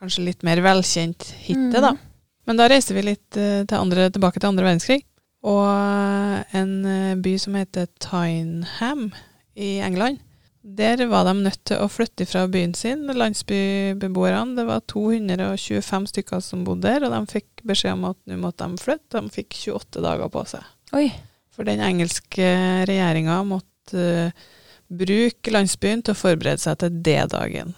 kanskje 0.00 0.26
litt 0.26 0.42
mer 0.46 0.62
velkjent 0.64 1.28
hittil, 1.44 1.78
da. 1.84 1.94
Men 2.48 2.58
da 2.58 2.66
reiser 2.72 2.96
vi 2.96 3.04
litt 3.06 3.38
eh, 3.38 3.62
til 3.68 3.76
andre, 3.78 4.08
tilbake 4.10 4.40
til 4.40 4.50
andre 4.50 4.66
verdenskrig, 4.66 5.04
og 5.46 5.66
eh, 5.70 6.56
en 6.58 6.72
eh, 6.88 7.18
by 7.20 7.36
som 7.38 7.54
heter 7.54 7.86
Tyneham 8.02 9.10
i 9.54 9.76
England. 9.84 10.18
Der 10.60 11.00
var 11.08 11.24
de 11.24 11.32
nødt 11.40 11.62
til 11.64 11.80
å 11.80 11.88
flytte 11.88 12.26
fra 12.28 12.42
byen 12.50 12.74
sin, 12.76 13.06
landsbybeboerne. 13.08 14.58
Det 14.58 14.66
var 14.68 14.82
225 14.92 16.08
stykker 16.10 16.42
som 16.44 16.66
bodde 16.66 16.84
der, 16.84 17.06
og 17.06 17.14
de 17.14 17.20
fikk 17.32 17.62
beskjed 17.64 17.96
om 17.96 18.10
at 18.10 18.18
nå 18.28 18.36
måtte 18.42 18.68
de 18.68 18.82
flytte. 18.82 19.16
De 19.16 19.32
fikk 19.32 19.56
28 19.56 20.02
dager 20.04 20.32
på 20.32 20.42
seg. 20.50 20.66
Oi. 20.98 21.06
For 21.56 21.64
den 21.64 21.80
engelske 21.84 22.50
regjeringa 22.88 23.38
måtte 23.48 24.02
uh, 24.28 24.50
bruke 24.90 25.54
landsbyen 25.54 26.04
til 26.04 26.12
å 26.12 26.18
forberede 26.18 26.60
seg 26.60 26.76
til 26.82 26.98
D-dagen. 27.08 27.72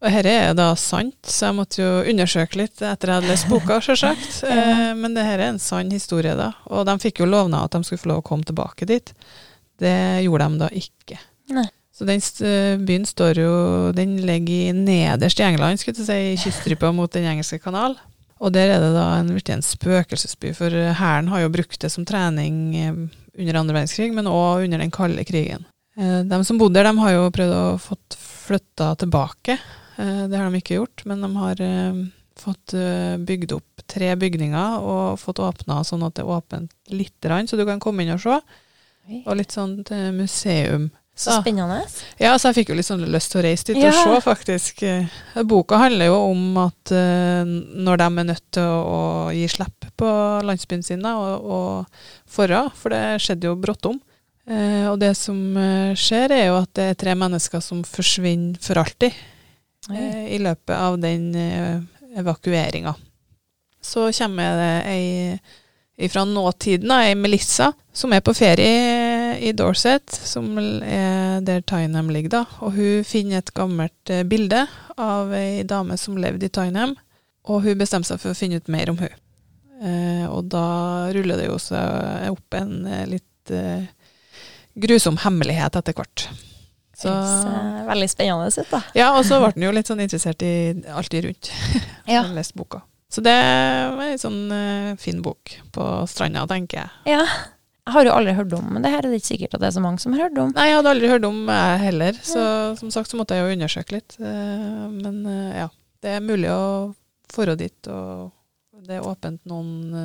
Og 0.00 0.08
dette 0.08 0.32
er 0.32 0.54
da 0.56 0.70
sant, 0.80 1.18
så 1.28 1.50
jeg 1.50 1.56
måtte 1.58 1.82
jo 1.82 1.90
undersøke 2.08 2.62
litt 2.62 2.80
etter 2.80 3.12
jeg 3.12 3.20
hadde 3.20 3.28
lest 3.28 3.48
boka, 3.50 3.76
sjølsagt. 3.84 4.38
ja. 4.48 4.56
uh, 4.56 4.86
men 4.96 5.18
det 5.18 5.26
her 5.28 5.36
er 5.36 5.52
en 5.52 5.60
sann 5.60 5.92
historie, 5.92 6.32
da. 6.38 6.54
Og 6.72 6.88
de 6.88 6.96
fikk 7.04 7.20
jo 7.20 7.28
lovnad 7.28 7.68
at 7.68 7.76
de 7.76 7.84
skulle 7.84 8.06
få 8.06 8.12
lov 8.14 8.22
å 8.24 8.26
komme 8.30 8.48
tilbake 8.48 8.88
dit. 8.88 9.12
Det 9.80 10.24
gjorde 10.24 10.48
de 10.48 10.64
da 10.64 10.70
ikke. 10.80 11.20
Nei. 11.52 11.68
Så 12.00 12.06
den 12.08 12.22
byen 12.88 13.04
står 13.04 13.36
jo 13.42 13.48
Den 13.92 14.14
ligger 14.24 14.72
nederst 14.72 15.40
i 15.40 15.44
England, 15.44 15.82
skulle 15.82 16.00
jeg 16.00 16.06
si, 16.08 16.20
i 16.32 16.38
kyststripa 16.40 16.88
mot 16.96 17.12
Den 17.12 17.26
engelske 17.28 17.58
kanal. 17.60 17.98
Og 18.40 18.54
der 18.54 18.70
er 18.72 18.80
det 18.80 18.94
da 18.94 19.02
en, 19.18 19.28
virkelig 19.36 19.58
en 19.58 19.66
spøkelsesby, 19.66 20.54
for 20.56 20.72
hæren 20.72 21.28
har 21.28 21.42
jo 21.42 21.50
brukt 21.52 21.76
det 21.82 21.90
som 21.92 22.06
trening 22.08 22.54
eh, 22.80 23.02
under 23.36 23.58
andre 23.60 23.74
verdenskrig, 23.76 24.14
men 24.16 24.30
òg 24.30 24.64
under 24.64 24.80
den 24.80 24.94
kalde 24.94 25.26
krigen. 25.28 25.66
Eh, 26.00 26.22
De 26.24 26.38
som 26.48 26.56
bodde 26.56 26.78
der, 26.80 26.88
de 26.88 27.02
har 27.04 27.12
jo 27.18 27.26
prøvd 27.36 27.52
å 27.58 27.66
få 27.84 27.98
flytta 28.16 28.94
tilbake. 29.02 29.58
Eh, 30.00 30.22
Det 30.32 30.40
har 30.40 30.48
de 30.48 30.62
ikke 30.62 30.78
gjort, 30.80 31.04
men 31.04 31.20
de 31.20 31.30
har 31.36 31.60
eh, 31.66 32.00
fått 32.40 32.72
eh, 32.80 33.18
bygd 33.28 33.52
opp 33.58 33.84
tre 33.92 34.14
bygninger 34.16 34.80
og 34.88 35.20
fått 35.20 35.42
åpna 35.44 35.82
sånn 35.84 36.06
at 36.08 36.16
det 36.16 36.24
er 36.24 36.32
åpent 36.32 36.72
lite 36.88 37.28
grann, 37.28 37.44
så 37.50 37.60
du 37.60 37.66
kan 37.68 37.82
komme 37.82 38.06
inn 38.08 38.14
og 38.16 38.24
se. 38.24 38.40
Og 39.26 39.36
litt 39.36 39.52
sånn 39.52 39.82
eh, 39.92 40.08
museum. 40.16 40.88
Så 41.16 41.34
spennende. 41.42 41.82
Ja, 42.16 42.32
så 42.38 42.48
jeg 42.48 42.60
fikk 42.60 42.70
jo 42.72 42.76
litt 42.78 42.86
sånn 42.88 43.02
lyst 43.12 43.32
til 43.32 43.42
å 43.42 43.44
reise 43.44 43.66
dit 43.68 43.80
Ja. 43.82 43.90
og 43.90 43.98
se, 43.98 44.20
faktisk. 44.24 44.82
Eh, 44.86 45.42
Boka 45.44 45.76
handler 45.82 46.08
jo 46.08 46.16
om 46.30 46.56
at 46.62 46.92
uh, 46.96 47.44
når 47.44 48.00
de 48.00 48.06
er 48.06 48.28
nødt 48.30 48.46
til 48.56 48.64
å, 48.64 48.78
å 48.80 49.00
gi 49.36 49.44
slipp 49.52 49.90
på 50.00 50.08
landsbyen 50.46 50.84
sin, 50.86 51.04
da, 51.04 51.16
og, 51.20 51.44
og 51.44 52.30
forra, 52.30 52.62
for 52.72 52.94
det 52.94 53.20
skjedde 53.20 53.50
jo 53.50 53.58
brått 53.60 53.90
om. 53.90 54.00
Eh, 54.48 54.86
og 54.88 54.96
det 55.02 55.12
som 55.18 55.36
skjer, 55.98 56.32
er 56.32 56.46
jo 56.48 56.56
at 56.62 56.72
det 56.78 56.88
er 56.88 57.00
tre 57.04 57.14
mennesker 57.18 57.60
som 57.62 57.84
forsvinner 57.84 58.56
for 58.64 58.80
alltid 58.80 59.12
uh, 59.92 60.24
i 60.24 60.40
løpet 60.40 60.76
av 60.78 60.96
den 61.02 61.34
evakueringa. 62.16 62.96
Så 63.84 64.08
kommer 64.16 64.56
det 64.56 64.74
ei 64.88 66.08
fra 66.08 66.24
nåtiden, 66.24 66.90
ei 66.96 67.12
Melissa, 67.14 67.74
som 67.92 68.12
er 68.16 68.24
på 68.24 68.32
ferie 68.32 68.72
i 69.38 69.52
Dorset, 69.56 70.10
som 70.10 70.52
er 70.58 71.40
der 71.46 71.62
Tyneham 71.62 72.10
ligger, 72.10 72.40
da. 72.40 72.44
Og 72.64 72.74
hun 72.76 73.06
finner 73.06 73.40
et 73.40 73.54
gammelt 73.56 74.12
eh, 74.12 74.26
bilde 74.28 74.66
av 75.00 75.32
ei 75.36 75.62
dame 75.68 75.96
som 76.00 76.18
levde 76.20 76.48
i 76.48 76.52
Tyneham, 76.52 76.96
og 77.48 77.64
hun 77.64 77.78
bestemmer 77.80 78.08
seg 78.08 78.20
for 78.22 78.34
å 78.34 78.38
finne 78.38 78.60
ut 78.60 78.70
mer 78.72 78.92
om 78.92 79.00
hun. 79.00 79.12
Eh, 79.80 80.26
og 80.28 80.50
da 80.52 81.08
ruller 81.14 81.40
det 81.40 81.48
jo 81.48 81.56
seg 81.60 82.28
opp 82.28 82.56
en 82.58 82.84
eh, 82.84 83.06
litt 83.08 83.52
eh, 83.54 83.88
grusom 84.80 85.16
hemmelighet 85.24 85.78
etter 85.80 85.96
hvert. 85.96 86.26
Så, 87.00 87.08
Høres 87.08 87.86
veldig 87.88 88.08
spennende 88.12 88.50
ut, 88.52 88.68
da. 88.74 88.82
Ja, 88.92 89.08
og 89.16 89.24
så 89.24 89.38
ble 89.40 89.54
han 89.54 89.64
jo 89.64 89.72
litt 89.72 89.88
sånn 89.88 90.02
interessert 90.04 90.44
i 90.44 90.52
alt 90.92 91.16
rundt. 91.16 91.52
Ja. 92.10 92.24
Han 92.26 92.34
leste 92.34 92.58
boka. 92.58 92.80
Så 93.10 93.22
det 93.22 93.30
er 93.30 93.94
ei 94.02 94.16
sånn 94.18 94.50
fin 94.98 95.20
bok 95.22 95.52
på 95.70 95.84
stranda, 96.10 96.42
tenker 96.50 96.80
jeg. 96.80 97.14
Ja. 97.14 97.22
Jeg 97.90 97.96
har 97.96 98.06
jo 98.06 98.14
aldri 98.14 98.34
hørt 98.38 98.52
om 98.54 98.68
men 98.70 98.84
det 98.84 98.92
her 98.92 99.02
er 99.02 99.10
det 99.10 99.18
ikke 99.18 99.32
sikkert 99.32 99.56
at 99.56 99.62
det 99.64 99.70
er 99.70 99.76
så 99.76 99.82
mange 99.82 99.98
som 99.98 100.14
har 100.14 100.28
hørt 100.28 100.38
om. 100.38 100.52
Nei, 100.54 100.68
jeg 100.70 100.78
hadde 100.78 100.92
aldri 100.94 101.08
hørt 101.10 101.24
om 101.26 101.40
jeg 101.50 101.80
heller, 101.82 102.18
så 102.22 102.42
som 102.78 102.92
sagt 102.94 103.10
så 103.10 103.18
måtte 103.18 103.34
jeg 103.34 103.42
jo 103.42 103.56
undersøke 103.56 103.96
litt. 103.96 104.14
Uh, 104.22 104.86
men 104.94 105.24
uh, 105.26 105.64
ja, 105.64 105.70
det 106.04 106.12
er 106.14 106.22
mulig 106.22 106.52
å 106.54 106.62
dra 107.34 107.56
dit, 107.58 107.90
og 107.90 108.30
det 108.86 109.00
er 109.00 109.06
åpent 109.10 109.42
noen 109.50 109.96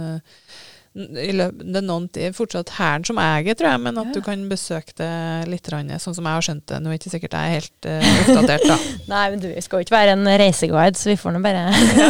i 0.96 1.34
løpet, 1.36 1.64
det 1.68 1.80
er 1.82 1.84
noen 1.84 2.06
fortsatt 2.36 2.72
hæren 2.78 3.04
som 3.04 3.18
eier, 3.20 3.58
tror 3.58 3.74
jeg, 3.74 3.82
men 3.84 3.98
at 4.00 4.08
ja. 4.10 4.14
du 4.16 4.22
kan 4.24 4.46
besøke 4.48 4.96
det 4.96 5.10
litt, 5.52 5.68
sånn 5.68 6.16
som 6.16 6.24
jeg 6.24 6.38
har 6.38 6.46
skjønt 6.48 6.66
det. 6.72 6.80
Nå 6.80 6.94
er 6.94 7.00
ikke 7.02 7.12
sikkert 7.12 7.36
jeg 7.36 7.50
er 7.50 7.56
helt 7.58 7.90
uh, 7.90 8.08
oppdatert, 8.24 8.68
da. 8.72 8.78
Nei, 9.12 9.26
men 9.34 9.44
du 9.44 9.50
skal 9.66 9.82
jo 9.82 9.88
ikke 9.88 9.98
være 9.98 10.16
en 10.16 10.32
reiseguide, 10.40 10.96
så 10.96 11.12
vi 11.12 11.20
får 11.20 11.36
nå 11.36 11.44
bare 11.44 11.68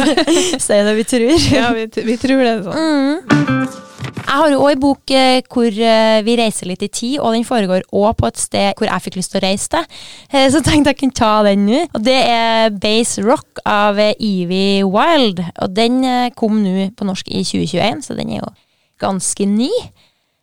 si 0.68 0.80
det 0.86 0.96
vi 1.00 1.08
tror. 1.16 1.50
ja, 1.50 1.68
vi, 1.74 1.88
vi, 2.12 2.18
tror 2.22 2.46
det. 2.46 2.56
sånn. 2.68 2.78
Mm. 2.78 3.95
Jeg 4.26 4.42
har 4.42 4.50
jo 4.50 4.62
òg 4.66 4.72
en 4.74 4.80
bok 4.82 5.12
eh, 5.14 5.38
hvor 5.52 5.70
eh, 5.70 6.18
vi 6.26 6.34
reiser 6.36 6.68
litt 6.68 6.82
i 6.84 6.90
tid, 6.92 7.14
og 7.22 7.32
den 7.36 7.46
foregår 7.46 7.84
òg 7.94 8.16
på 8.18 8.28
et 8.28 8.40
sted 8.40 8.74
hvor 8.76 8.88
jeg 8.90 9.04
fikk 9.04 9.18
lyst 9.20 9.32
til 9.32 9.40
å 9.40 9.44
reise 9.46 9.70
til. 9.72 9.86
Eh, 10.32 10.48
så 10.52 10.60
tenkte 10.66 10.92
jeg 10.92 10.98
kunne 11.00 11.16
ta 11.16 11.30
den 11.46 11.62
nå. 11.68 11.84
Og 11.96 12.02
det 12.04 12.16
er 12.26 12.74
Base 12.82 13.22
Rock 13.24 13.62
av 13.62 14.00
Evie 14.02 14.82
Wild. 14.84 15.44
Og 15.62 15.72
den 15.76 16.02
kom 16.36 16.58
nå 16.64 16.90
på 16.98 17.08
norsk 17.08 17.30
i 17.30 17.44
2021, 17.46 18.04
så 18.08 18.18
den 18.18 18.34
er 18.34 18.42
jo 18.42 18.52
ganske 19.00 19.48
ny. 19.48 19.70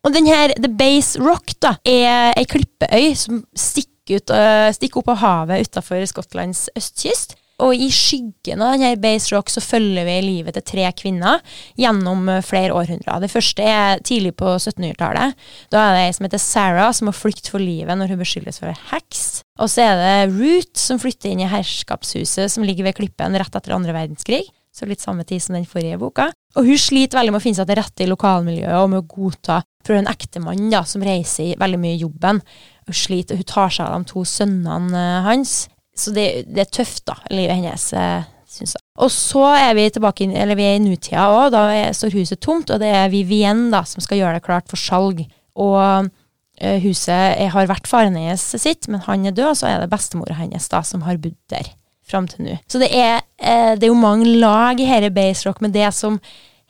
Og 0.04 0.16
den 0.16 0.32
her 0.32 0.56
The 0.58 0.72
Base 0.72 1.22
Rock 1.22 1.54
da, 1.64 1.76
er 1.86 2.34
ei 2.40 2.48
klippeøy 2.50 3.14
som 3.20 3.44
stikker, 3.52 4.20
ut, 4.20 4.34
stikker 4.76 5.04
opp 5.04 5.14
av 5.14 5.22
havet 5.22 5.70
utafor 5.70 6.04
Skottlands 6.10 6.66
østkyst. 6.76 7.38
Og 7.62 7.76
i 7.78 7.90
skyggen 7.94 8.64
av 8.66 8.74
denne 8.74 8.96
Base 9.02 9.30
Rock 9.36 9.52
så 9.54 9.62
følger 9.62 10.08
vi 10.08 10.16
livet 10.26 10.58
til 10.58 10.66
tre 10.72 10.88
kvinner 10.98 11.44
gjennom 11.80 12.26
flere 12.46 12.74
århundrer. 12.74 13.22
Det 13.22 13.30
første 13.32 13.68
er 13.70 14.02
tidlig 14.02 14.34
på 14.40 14.56
1700-tallet. 14.56 15.38
Da 15.74 15.84
er 15.84 15.94
det 15.94 16.08
ei 16.08 16.16
som 16.18 16.28
heter 16.28 16.42
Sarah, 16.42 16.90
som 16.96 17.12
må 17.12 17.14
flykte 17.16 17.54
for 17.54 17.62
livet 17.62 18.00
når 18.00 18.16
hun 18.16 18.24
beskyldes 18.24 18.58
for 18.64 18.74
heks. 18.90 19.44
Og 19.62 19.70
så 19.70 19.86
er 19.86 20.02
det 20.02 20.34
Ruth, 20.34 20.82
som 20.82 21.00
flytter 21.02 21.30
inn 21.30 21.46
i 21.46 21.52
herskapshuset 21.52 22.52
som 22.52 22.66
ligger 22.66 22.90
ved 22.90 22.98
klippen 22.98 23.38
rett 23.38 23.62
etter 23.62 23.78
andre 23.78 23.96
verdenskrig 23.96 24.48
så 24.74 24.88
litt 24.90 25.04
samme 25.04 25.24
tid 25.28 25.42
som 25.44 25.54
den 25.54 25.68
forrige 25.70 26.00
boka. 26.02 26.32
Og 26.58 26.66
hun 26.66 26.80
sliter 26.82 27.20
veldig 27.20 27.34
med 27.36 27.42
å 27.42 27.44
finne 27.44 27.60
seg 27.60 27.70
til 27.70 27.78
rette 27.78 28.06
i 28.06 28.10
lokalmiljøet 28.10 28.80
og 28.80 28.90
med 28.90 29.04
å 29.04 29.08
godta 29.10 29.60
for 29.86 29.98
en 29.98 30.10
ektemann 30.10 30.74
som 30.90 31.06
reiser 31.06 31.60
veldig 31.62 31.80
mye 31.82 31.98
i 31.98 32.02
jobben. 32.02 32.42
Hun 32.88 32.98
sliter, 32.98 33.38
hun 33.38 33.48
tar 33.48 33.74
seg 33.74 33.86
av 33.86 34.02
de 34.02 34.10
to 34.10 34.24
sønnene 34.28 34.98
eh, 34.98 35.28
hans. 35.28 35.54
Så 35.98 36.14
det, 36.16 36.28
det, 36.50 36.66
er 36.66 36.72
tøft, 36.74 37.04
da, 37.10 37.20
livet 37.30 37.60
hennes, 37.60 37.86
eh, 37.94 38.26
syns 38.50 38.76
jeg. 38.78 38.84
Og 39.04 39.12
så 39.14 39.44
er 39.58 39.76
vi 39.78 39.86
tilbake 39.94 40.26
eller 40.30 40.58
vi 40.58 40.66
er 40.68 40.78
i 40.78 40.82
nutida 40.84 41.28
òg. 41.34 41.52
Da 41.54 41.64
står 41.96 42.18
huset 42.18 42.42
tomt, 42.42 42.74
og 42.74 42.82
det 42.82 42.90
er 42.94 43.14
Vivien 43.14 43.68
da, 43.74 43.84
som 43.90 44.04
skal 44.06 44.22
gjøre 44.22 44.38
det 44.38 44.46
klart 44.46 44.70
for 44.70 44.80
salg. 44.80 45.24
Og 45.54 46.10
uh, 46.10 46.78
huset 46.82 47.42
har 47.54 47.70
vært 47.70 47.90
faren 47.90 48.18
hennes 48.18 48.44
sitt, 48.62 48.90
men 48.90 49.02
han 49.06 49.26
er 49.30 49.36
død, 49.38 49.52
og 49.52 49.60
så 49.60 49.70
er 49.70 49.82
det 49.82 49.92
bestemora 49.94 50.38
hennes 50.38 50.70
da, 50.70 50.82
som 50.86 51.06
har 51.08 51.22
bodd 51.22 51.38
der 51.54 51.74
fram 52.10 52.28
til 52.30 52.46
nå. 52.46 52.58
Så 52.70 52.82
det 52.82 52.92
er, 52.92 53.22
eh, 53.40 53.74
det 53.78 53.88
er, 53.88 53.92
jo 53.92 54.00
mange 54.00 54.28
lag 54.28 54.80
i 54.80 54.88
dette 54.90 55.14
baserock, 55.16 55.62
men 55.64 55.74
det 55.74 55.88
som 55.96 56.20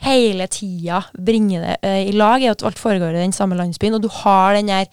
hele 0.04 0.48
tida 0.52 1.02
bringer 1.16 1.64
det 1.64 1.76
eh, 1.88 2.10
i 2.10 2.16
lag, 2.16 2.44
er 2.44 2.54
at 2.54 2.64
alt 2.66 2.80
foregår 2.80 3.16
i 3.16 3.24
den 3.24 3.36
samme 3.36 3.58
landsbyen, 3.60 3.98
og 3.98 4.04
du 4.04 4.12
har 4.24 4.58
den 4.58 4.72
der 4.72 4.90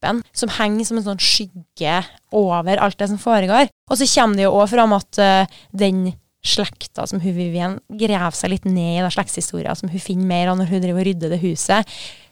klippen 0.00 0.22
som 0.32 0.48
henger 0.48 0.84
som 0.84 0.98
en 0.98 1.04
sånn 1.04 1.20
skygge 1.20 2.00
over 2.32 2.78
alt 2.78 2.98
det 2.98 3.08
som 3.08 3.18
foregår. 3.18 3.68
Og 3.90 3.98
så 3.98 4.06
kommer 4.06 4.36
det 4.36 4.44
jo 4.44 4.56
òg 4.56 4.68
fram 4.70 4.92
at 4.92 5.20
uh, 5.20 5.46
den 5.72 6.12
slekta 6.42 7.06
som 7.06 7.20
hun 7.20 7.34
Vivien 7.36 7.80
graver 7.88 8.34
seg 8.34 8.50
litt 8.50 8.64
ned 8.64 8.98
i, 8.98 9.02
da 9.02 9.10
slektshistoria 9.10 9.74
som 9.76 9.90
hun 9.90 10.00
finner 10.00 10.26
mer 10.26 10.48
av 10.50 10.58
når 10.58 10.70
hun 10.70 10.82
driver 10.82 11.02
og 11.02 11.06
rydder 11.06 11.30
det 11.34 11.42
huset, 11.42 11.84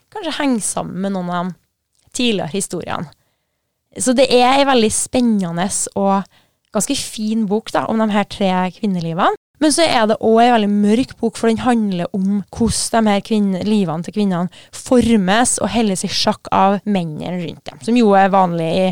kanskje 0.08 0.38
henger 0.38 0.64
sammen 0.64 1.02
med 1.02 1.12
noen 1.12 1.30
av 1.30 1.50
de 1.50 2.12
tidligere 2.16 2.54
historiene. 2.54 3.10
Så 3.98 4.14
det 4.16 4.28
er 4.32 4.54
ei 4.54 4.64
veldig 4.68 4.90
spennende 4.92 5.66
og 5.98 6.24
ganske 6.72 6.96
fin 6.96 7.46
bok 7.48 7.72
da, 7.72 7.84
om 7.88 8.00
de 8.00 8.08
her 8.12 8.24
tre 8.28 8.48
kvinnelivene. 8.78 9.36
Men 9.62 9.74
så 9.74 9.86
er 9.86 10.06
det 10.10 10.18
òg 10.24 10.40
en 10.42 10.54
veldig 10.54 10.70
mørk 10.70 11.14
bok, 11.20 11.38
for 11.38 11.50
den 11.50 11.62
handler 11.64 12.10
om 12.16 12.42
hvordan 12.54 13.08
de 13.08 13.16
her 13.16 13.64
livene 13.66 14.06
til 14.06 14.14
kvinnene 14.14 14.52
formes 14.74 15.56
og 15.62 15.72
holdes 15.74 16.04
i 16.06 16.12
sjakk 16.12 16.50
av 16.54 16.78
mennene 16.86 17.40
rundt 17.42 17.64
dem, 17.66 17.82
som 17.82 17.98
jo 17.98 18.12
er 18.18 18.30
vanlig 18.34 18.68
i 18.68 18.86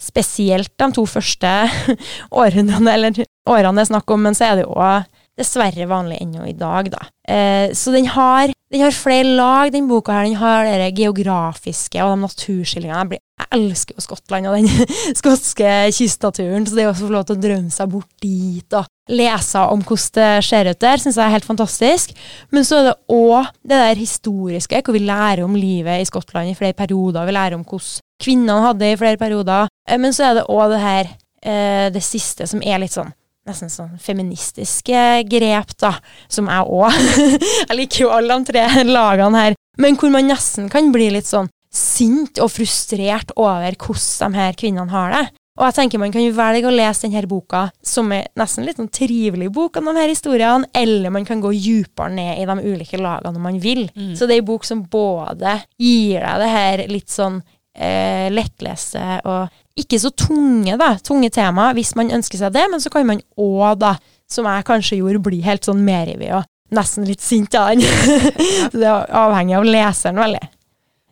spesielt 0.00 0.72
de 0.76 0.90
to 0.92 1.06
første 1.08 1.52
årene, 2.42 2.80
eller 2.92 3.22
årene 3.48 3.78
det 3.78 3.86
er 3.86 3.92
snakk 3.92 4.12
om, 4.12 4.26
men 4.28 4.36
så 4.36 4.50
er 4.50 4.58
det 4.58 4.66
jo 4.66 4.76
òg 4.76 5.06
dessverre 5.36 5.86
vanlig 5.88 6.20
ennå 6.22 6.46
i 6.48 6.56
dag, 6.56 6.88
da. 6.92 7.06
Eh, 7.28 7.72
så 7.76 7.92
den 7.92 8.08
har, 8.08 8.52
den 8.72 8.82
har, 8.82 8.94
flere 8.94 9.36
lag, 9.36 9.72
den 9.72 9.88
boka 9.88 10.14
her. 10.14 10.24
Den 10.24 10.38
har 10.40 10.64
det 10.66 10.94
geografiske 10.96 12.02
og 12.04 12.14
de 12.14 12.24
naturskildringene. 12.24 13.18
Jeg, 13.18 13.22
elsker 13.56 13.94
jo 13.96 14.02
Skottland 14.02 14.48
og 14.48 14.56
den 14.56 14.88
skotske 15.20 15.72
kystnaturen, 15.94 16.64
så 16.66 16.78
det 16.78 16.86
å 16.88 16.94
få 16.96 17.10
lov 17.12 17.26
til 17.28 17.36
å 17.36 17.42
drømme 17.42 17.72
seg 17.72 17.90
bort 17.92 18.08
dit 18.24 18.76
og 18.76 18.88
lese 19.12 19.60
om 19.70 19.84
hvordan 19.86 20.16
det 20.16 20.46
ser 20.48 20.70
ut 20.72 20.80
der, 20.82 21.02
syns 21.02 21.18
jeg 21.20 21.24
er 21.28 21.34
helt 21.36 21.46
fantastisk. 21.46 22.16
Men 22.50 22.66
så 22.66 22.80
er 22.80 22.88
det 22.88 22.96
òg 23.12 23.52
det 23.60 23.82
der 23.84 24.00
historiske, 24.00 24.80
hvor 24.82 24.96
vi 24.96 25.04
lærer 25.04 25.44
om 25.44 25.54
livet 25.58 26.00
i 26.00 26.08
Skottland 26.08 26.50
i 26.50 26.56
flere 26.58 26.76
perioder. 26.76 27.28
Vi 27.28 27.36
lærer 27.36 27.58
om 27.58 27.64
hvordan 27.68 28.02
kvinnene 28.24 28.64
hadde 28.64 28.82
det 28.82 28.94
i 28.94 28.98
flere 29.04 29.20
perioder. 29.20 29.70
Eh, 29.84 30.00
men 30.00 30.16
så 30.16 30.30
er 30.30 30.40
det 30.40 30.48
òg 30.48 30.72
det 30.72 30.82
her, 30.82 31.14
eh, 31.44 31.86
det 31.92 32.04
siste, 32.04 32.48
som 32.48 32.64
er 32.64 32.80
litt 32.82 32.96
sånn 32.96 33.12
nesten 33.46 33.72
sånn 33.72 33.96
feministiske 34.02 35.22
grep, 35.30 35.74
da, 35.80 35.94
som 36.28 36.50
jeg 36.50 36.66
òg 36.66 37.00
Jeg 37.68 37.78
liker 37.78 38.04
jo 38.06 38.12
alle 38.14 38.40
de 38.40 38.52
tre 38.52 38.66
lagene 38.86 39.44
her, 39.44 39.58
men 39.78 39.98
hvor 40.00 40.12
man 40.14 40.28
nesten 40.30 40.70
kan 40.72 40.92
bli 40.94 41.10
litt 41.14 41.28
sånn 41.28 41.50
sint 41.76 42.40
og 42.40 42.52
frustrert 42.54 43.34
over 43.36 43.74
hvordan 43.76 44.32
de 44.32 44.40
her 44.40 44.56
kvinnene 44.56 44.92
har 44.92 45.12
det. 45.12 45.24
Og 45.56 45.64
jeg 45.64 45.76
tenker 45.78 46.00
man 46.00 46.12
kan 46.12 46.24
jo 46.24 46.34
velge 46.36 46.68
å 46.68 46.74
lese 46.74 47.06
denne 47.06 47.28
boka 47.28 47.62
som 47.84 48.10
er 48.12 48.28
nesten 48.36 48.66
litt 48.66 48.76
sånn 48.80 48.92
trivelig 48.92 49.48
bok 49.56 49.78
om 49.80 49.88
de 49.88 49.96
her 49.96 50.12
historiene, 50.12 50.68
eller 50.76 51.12
man 51.12 51.24
kan 51.28 51.40
gå 51.40 51.52
dypere 51.54 52.12
ned 52.12 52.42
i 52.42 52.48
de 52.48 52.56
ulike 52.74 53.00
lagene 53.00 53.40
om 53.40 53.46
man 53.48 53.60
vil. 53.62 53.86
Mm. 53.96 54.12
Så 54.16 54.28
det 54.28 54.36
er 54.36 54.42
ei 54.42 54.48
bok 54.50 54.66
som 54.68 54.84
både 54.92 55.58
gir 55.80 56.20
deg 56.20 56.42
det 56.42 56.50
her 56.52 56.84
litt 56.92 57.12
sånn 57.12 57.40
eh, 57.72 58.28
lettleste 58.32 59.22
og 59.24 59.62
ikke 59.76 60.00
så 60.00 60.10
tunge, 60.16 60.76
da, 60.80 60.94
tunge 61.04 61.30
tema, 61.34 61.70
hvis 61.76 61.94
man 61.98 62.12
ønsker 62.16 62.40
seg 62.40 62.54
det, 62.56 62.64
men 62.72 62.82
så 62.82 62.92
kan 62.92 63.06
man 63.08 63.22
òg, 63.36 63.78
da, 63.82 63.96
som 64.30 64.48
jeg 64.48 64.66
kanskje 64.68 65.00
gjorde, 65.00 65.24
bli 65.28 65.42
helt 65.44 65.66
sånn 65.68 65.84
merivig 65.86 66.32
og 66.34 66.46
nesten 66.74 67.06
litt 67.06 67.22
sint 67.22 67.54
av 67.54 67.74
den. 67.74 67.84
så 68.70 68.74
det 68.74 68.88
er 68.88 69.12
avhengig 69.20 69.58
av 69.58 69.68
leseren 69.68 70.22
veldig. 70.22 70.46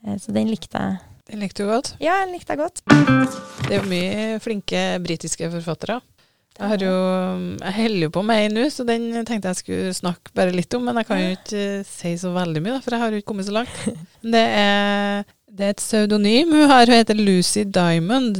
Eh, 0.06 0.16
så 0.20 0.34
den 0.34 0.50
likte 0.50 0.80
jeg. 0.80 1.02
Den 1.30 1.44
likte 1.44 1.64
du 1.64 1.70
godt? 1.70 1.94
Ja, 2.04 2.18
den 2.24 2.34
likte 2.36 2.56
jeg 2.56 2.60
godt. 2.60 2.82
Det 3.64 3.70
er 3.70 3.78
jo 3.78 3.86
mye 3.88 4.42
flinke 4.44 4.82
britiske 5.04 5.48
forfattere. 5.54 6.00
Jeg 6.54 6.70
har 6.70 6.82
jo, 6.84 6.96
jeg 7.58 7.74
holder 7.74 8.04
jo 8.04 8.10
på 8.14 8.22
med 8.22 8.40
ei 8.44 8.50
nå, 8.52 8.66
så 8.70 8.84
den 8.86 9.08
tenkte 9.26 9.50
jeg 9.50 9.58
skulle 9.58 9.94
snakke 9.96 10.30
bare 10.38 10.54
litt 10.54 10.74
om. 10.76 10.84
Men 10.86 11.00
jeg 11.00 11.08
kan 11.08 11.22
jo 11.22 11.30
ikke 11.34 11.62
si 11.88 12.12
så 12.20 12.30
veldig 12.36 12.62
mye, 12.62 12.76
for 12.84 12.94
jeg 12.94 13.02
har 13.02 13.14
jo 13.14 13.22
ikke 13.22 13.30
kommet 13.32 13.48
så 13.48 13.56
langt. 13.56 13.80
Det 14.22 14.44
er, 14.60 15.24
det 15.50 15.66
er 15.66 15.74
et 15.74 15.82
pseudonym 15.82 16.54
hun 16.54 16.70
har. 16.70 16.86
Hun 16.86 17.00
heter 17.00 17.18
Lucy 17.18 17.64
Diamond. 17.66 18.38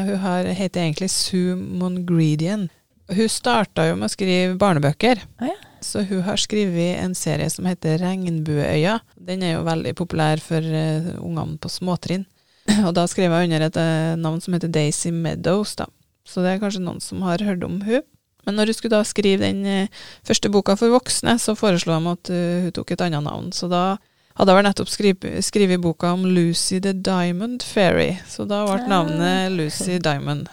Uh, 0.00 0.06
hun 0.06 0.20
har, 0.24 0.44
heter 0.44 0.82
egentlig 0.82 1.10
Sue 1.10 1.56
Mongredian. 1.56 2.68
Hun 3.10 3.28
starta 3.28 3.88
jo 3.88 3.96
med 3.98 4.06
å 4.08 4.12
skrive 4.12 4.56
barnebøker. 4.60 5.22
Ah, 5.40 5.50
ja. 5.50 5.56
Så 5.82 6.04
hun 6.04 6.22
har 6.26 6.36
skrevet 6.36 7.00
en 7.00 7.14
serie 7.16 7.48
som 7.50 7.66
heter 7.66 7.98
Regnbueøya. 8.02 8.98
Den 9.16 9.42
er 9.42 9.56
jo 9.56 9.64
veldig 9.66 9.94
populær 9.98 10.42
for 10.44 10.60
uh, 10.60 11.16
ungene 11.18 11.58
på 11.60 11.72
småtrinn. 11.72 12.26
Og 12.86 12.92
da 12.96 13.06
skrev 13.10 13.32
hun 13.34 13.48
under 13.48 13.66
et 13.66 13.80
uh, 13.80 14.16
navn 14.20 14.40
som 14.44 14.56
heter 14.56 14.72
Daisy 14.72 15.12
Meadows, 15.14 15.76
da. 15.80 15.88
Så 16.28 16.44
det 16.44 16.54
er 16.54 16.62
kanskje 16.62 16.84
noen 16.84 17.00
som 17.02 17.24
har 17.26 17.42
hørt 17.42 17.64
om 17.66 17.80
hun. 17.86 18.04
Men 18.46 18.56
når 18.56 18.70
hun 18.70 18.76
skulle 18.76 19.00
da 19.00 19.04
skrive 19.04 19.48
den 19.48 19.88
første 20.24 20.48
boka 20.52 20.76
for 20.78 20.92
voksne, 20.94 21.34
så 21.42 21.52
foreslo 21.58 21.92
de 21.92 22.12
at 22.14 22.30
hun 22.30 22.72
tok 22.76 22.94
et 22.94 23.02
annet 23.04 23.26
navn. 23.26 23.50
Så 23.52 23.68
da 23.68 23.98
hadde 24.40 24.54
vel 24.56 24.64
nettopp 24.64 24.88
skrevet 24.90 25.82
boka 25.82 26.14
om 26.16 26.24
Lucy 26.24 26.80
the 26.80 26.94
Diamond 26.96 27.62
Fairy, 27.66 28.14
så 28.28 28.46
da 28.48 28.62
ble 28.64 28.88
navnet 28.88 29.52
Lucy 29.52 29.98
Diamond. 30.00 30.48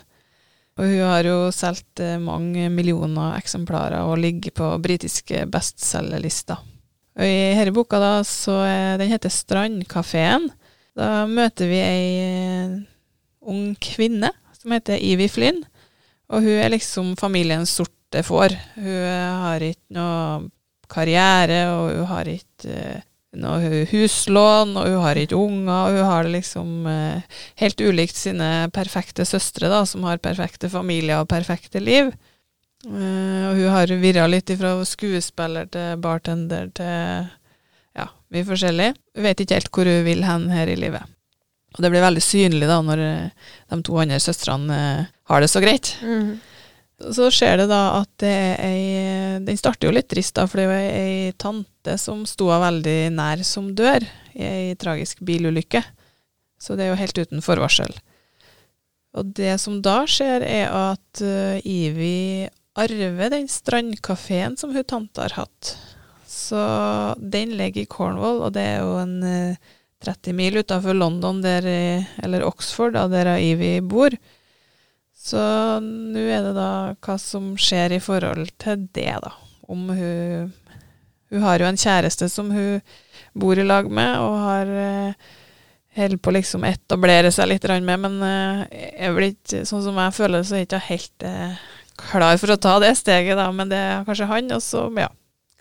Og 0.77 0.85
hun 0.85 1.07
har 1.09 1.25
jo 1.25 1.37
solgt 1.55 2.01
eh, 2.03 2.19
mange 2.21 2.67
millioner 2.69 3.37
eksemplarer 3.39 4.05
og 4.05 4.19
ligger 4.21 4.53
på 4.59 4.67
britiske 4.83 5.45
bestselgerlister. 5.49 6.59
Og 7.17 7.25
I 7.25 7.55
denne 7.57 7.73
boka, 7.73 7.97
da, 8.01 8.11
så 8.27 8.59
er, 8.61 8.99
den 9.01 9.09
heter 9.09 9.33
Strandkafeen. 9.33 10.51
Da 10.97 11.25
møter 11.29 11.71
vi 11.71 11.79
ei 11.81 12.11
eh, 12.27 12.75
ung 13.47 13.71
kvinne 13.81 14.29
som 14.59 14.75
heter 14.75 15.01
Ivy 15.01 15.31
Flynn. 15.33 15.63
Og 16.29 16.45
hun 16.45 16.59
er 16.59 16.75
liksom 16.75 17.15
familiens 17.17 17.73
sorte 17.79 18.21
får. 18.27 18.53
Hun 18.75 19.03
har 19.47 19.63
ikke 19.63 19.97
noe 19.97 20.45
karriere, 20.91 21.63
og 21.73 21.95
hun 21.95 22.09
har 22.11 22.29
ikke 22.35 22.73
eh, 22.75 23.06
noe 23.35 23.83
huslån, 23.91 24.75
og 24.79 24.87
hun 24.87 25.03
har 25.03 25.19
ikke 25.19 25.37
unger, 25.37 25.73
og 25.75 25.97
hun 25.97 26.07
har 26.07 26.23
det 26.25 26.33
liksom 26.37 26.87
eh, 26.91 27.41
helt 27.61 27.81
ulikt 27.83 28.15
sine 28.15 28.69
perfekte 28.73 29.25
søstre, 29.27 29.69
da, 29.71 29.83
som 29.85 30.07
har 30.07 30.23
perfekte 30.23 30.69
familier 30.71 31.21
og 31.21 31.29
perfekte 31.31 31.81
liv. 31.83 32.13
Eh, 32.85 33.43
og 33.49 33.59
hun 33.59 33.73
har 33.73 33.91
virra 33.99 34.27
litt 34.31 34.53
fra 34.59 34.77
skuespiller 34.87 35.67
til 35.73 35.99
bartender 36.01 36.71
til 36.77 37.27
ja, 37.97 38.09
mye 38.33 38.47
forskjellig. 38.47 38.91
Hun 39.17 39.27
vet 39.27 39.43
ikke 39.43 39.59
helt 39.59 39.71
hvor 39.73 39.89
hun 39.89 40.03
vil 40.07 40.25
hen 40.27 40.49
her 40.53 40.71
i 40.71 40.79
livet. 40.79 41.13
Og 41.75 41.83
det 41.83 41.91
blir 41.93 42.05
veldig 42.05 42.23
synlig 42.23 42.69
da 42.69 42.79
når 42.85 43.01
eh, 43.05 43.47
de 43.73 43.81
to 43.85 43.97
andre 44.01 44.19
søstrene 44.23 44.77
eh, 44.77 45.09
har 45.29 45.43
det 45.43 45.51
så 45.51 45.61
greit. 45.63 45.95
Mm. 46.01 46.37
Så 46.97 47.27
skjer 47.29 47.59
det 47.61 47.67
da 47.69 47.99
at 47.99 48.09
det 48.23 48.31
er 48.33 48.61
ei 48.65 48.85
Den 49.45 49.59
starter 49.59 49.89
jo 49.89 49.93
litt 49.93 50.07
trist, 50.09 50.33
da, 50.37 50.47
for 50.49 50.57
det 50.57 50.65
er 50.65 50.71
jo 50.71 50.93
ei 50.97 51.33
tante 51.37 51.97
som 52.01 52.23
sto 52.25 52.49
henne 52.49 52.63
veldig 52.65 52.97
nær 53.13 53.43
som 53.45 53.69
dør 53.77 54.05
i 54.33 54.45
ei 54.47 54.77
tragisk 54.81 55.21
bilulykke. 55.25 55.83
Så 56.57 56.73
det 56.75 56.87
er 56.87 56.91
jo 56.91 57.01
helt 57.01 57.19
uten 57.21 57.43
forvarsel. 57.45 57.93
Og 59.17 59.29
det 59.37 59.55
som 59.61 59.77
da 59.85 60.01
skjer, 60.09 60.41
er 60.41 60.73
at 60.73 61.21
uh, 61.21 61.61
Ivy 61.61 62.49
arver 62.77 63.31
den 63.33 63.47
strandkafeen 63.49 64.57
som 64.57 64.73
hun 64.73 64.85
tante 64.85 65.21
har 65.21 65.37
hatt. 65.37 65.75
Så 66.27 66.59
den 67.17 67.53
ligger 67.57 67.85
i 67.85 67.89
Cornwall, 67.89 68.41
og 68.45 68.57
det 68.57 68.65
er 68.73 68.81
jo 68.81 68.97
en 69.01 69.15
uh, 69.21 69.75
30 70.05 70.37
mil 70.37 70.59
utafor 70.61 70.97
London, 70.97 71.41
der, 71.45 71.65
eller 72.25 72.45
Oxford, 72.45 72.97
da, 72.97 73.07
der 73.09 73.35
Ivy 73.37 73.79
bor. 73.85 74.13
Så 75.27 75.39
nå 75.83 76.23
er 76.23 76.45
det 76.45 76.53
da 76.55 76.69
hva 77.03 77.17
som 77.19 77.51
skjer 77.59 77.97
i 77.97 78.03
forhold 78.03 78.53
til 78.61 78.87
det, 78.95 79.11
da. 79.23 79.33
Om 79.67 79.89
hun 79.91 80.53
Hun 81.27 81.43
har 81.43 81.59
jo 81.59 81.65
en 81.67 81.75
kjæreste 81.75 82.29
som 82.31 82.53
hun 82.55 82.79
bor 83.35 83.59
i 83.59 83.63
lag 83.63 83.89
med, 83.91 84.13
og 84.15 84.37
har 84.39 84.69
eh, 84.71 85.25
holder 85.97 86.21
på 86.23 86.31
liksom 86.31 86.63
etablere 86.63 87.33
seg 87.35 87.49
litt 87.51 87.67
med, 87.67 87.99
men 87.99 88.15
jeg 88.23 89.09
er 89.09 89.19
ikke, 89.25 89.65
sånn 89.67 89.83
som 89.83 89.99
jeg 89.99 90.15
føler 90.15 90.39
det, 90.39 90.47
så 90.47 90.55
er 90.55 90.63
jeg 90.63 90.69
ikke 90.69 90.79
helt 90.87 91.27
eh, 91.27 91.59
klar 91.99 92.39
for 92.39 92.53
å 92.53 92.59
ta 92.63 92.77
det 92.79 92.93
steget, 92.95 93.35
da. 93.35 93.49
Men 93.51 93.67
det 93.73 93.77
er 93.81 94.07
kanskje 94.07 94.29
han, 94.31 94.51
og 94.55 94.63
så, 94.63 94.87
ja. 94.95 95.09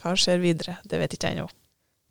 Hva 0.02 0.14
skjer 0.14 0.38
videre? 0.38 0.76
Det 0.86 1.00
vet 1.00 1.16
ikke 1.16 1.32
jeg 1.32 1.40
ennå. 1.40 1.48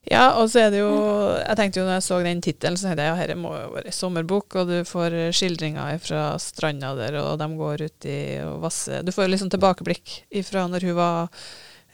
Ja, 0.06 0.36
og 0.38 0.52
så 0.54 0.60
er 0.66 0.74
det 0.74 0.84
jo 0.84 0.92
Jeg 1.40 1.58
tenkte 1.58 1.80
jo 1.80 1.86
når 1.88 1.96
jeg 1.98 2.06
så 2.06 2.18
den 2.22 2.42
tittelen, 2.46 2.78
så 2.78 2.88
tenkte 2.88 3.06
jeg 3.06 3.14
ja, 3.14 3.22
dette 3.24 3.38
må 3.42 3.54
jo 3.58 3.72
være 3.74 3.94
sommerbok, 3.96 4.58
og 4.62 4.70
du 4.70 4.76
får 4.86 5.16
skildringer 5.34 5.98
fra 6.04 6.26
stranda 6.42 6.94
der, 7.00 7.18
og 7.24 7.40
de 7.42 7.48
går 7.58 7.86
uti 7.90 8.18
og 8.46 8.60
vasser 8.68 9.06
Du 9.06 9.12
får 9.16 9.32
liksom 9.32 9.50
tilbakeblikk 9.54 10.20
fra 10.46 10.68
når 10.70 10.86
hun 10.86 10.98
var 11.00 11.32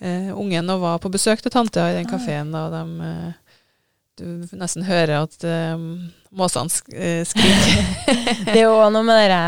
eh, 0.01 0.31
ungen 0.35 0.73
og 0.75 0.83
var 0.83 0.99
på 1.03 1.11
besøk 1.13 1.41
til 1.41 1.53
tanta 1.53 1.87
i 1.91 1.95
den 1.99 2.09
Ah. 2.09 2.11
kafeen, 2.17 2.51
og 2.55 2.71
de 2.75 2.83
eh, 3.07 3.50
Du 4.21 4.51
nesten 4.59 4.83
hører 4.85 5.23
at 5.23 5.43
eh, 5.47 5.79
måsene 6.37 6.69
sk 6.69 6.91
eh, 6.93 7.21
skriker. 7.25 7.87
Det 8.45 8.53
er 8.59 8.65
jo 8.67 8.75
noe 8.93 9.01
med 9.07 9.17
dere 9.17 9.39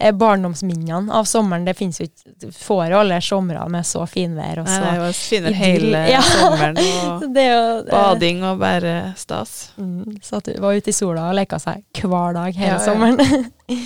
eh, 0.00 0.14
barndomsminnene 0.16 1.12
av 1.14 1.28
sommeren. 1.28 1.66
Det 1.68 1.74
finnes 1.76 2.00
jo 2.00 2.06
ikke 2.08 2.50
Får 2.56 2.82
jo 2.94 2.98
alle 3.02 3.18
somre 3.24 3.62
med 3.72 3.86
så 3.88 4.02
finvær 4.08 4.62
og 4.62 4.68
Nei, 4.70 4.80
det 4.86 5.02
var 5.04 5.16
finvær 5.20 5.56
hele 5.60 6.02
Ja. 6.14 6.22
sommeren, 6.24 6.80
og 6.80 7.26
jo 7.46 7.60
eh, 7.60 7.92
bading 7.92 8.42
og 8.48 8.58
bare 8.64 8.96
stas. 9.20 9.54
Mm, 9.76 10.16
så 10.24 10.40
at 10.40 10.48
du 10.50 10.58
var 10.64 10.76
ute 10.80 10.92
i 10.92 10.96
sola 10.96 11.28
og 11.30 11.36
leka 11.38 11.60
seg 11.62 11.84
hver 12.02 12.36
dag 12.40 12.56
hele 12.56 12.72
Ja, 12.72 12.80
ja. 12.80 12.84
sommeren. 12.84 13.80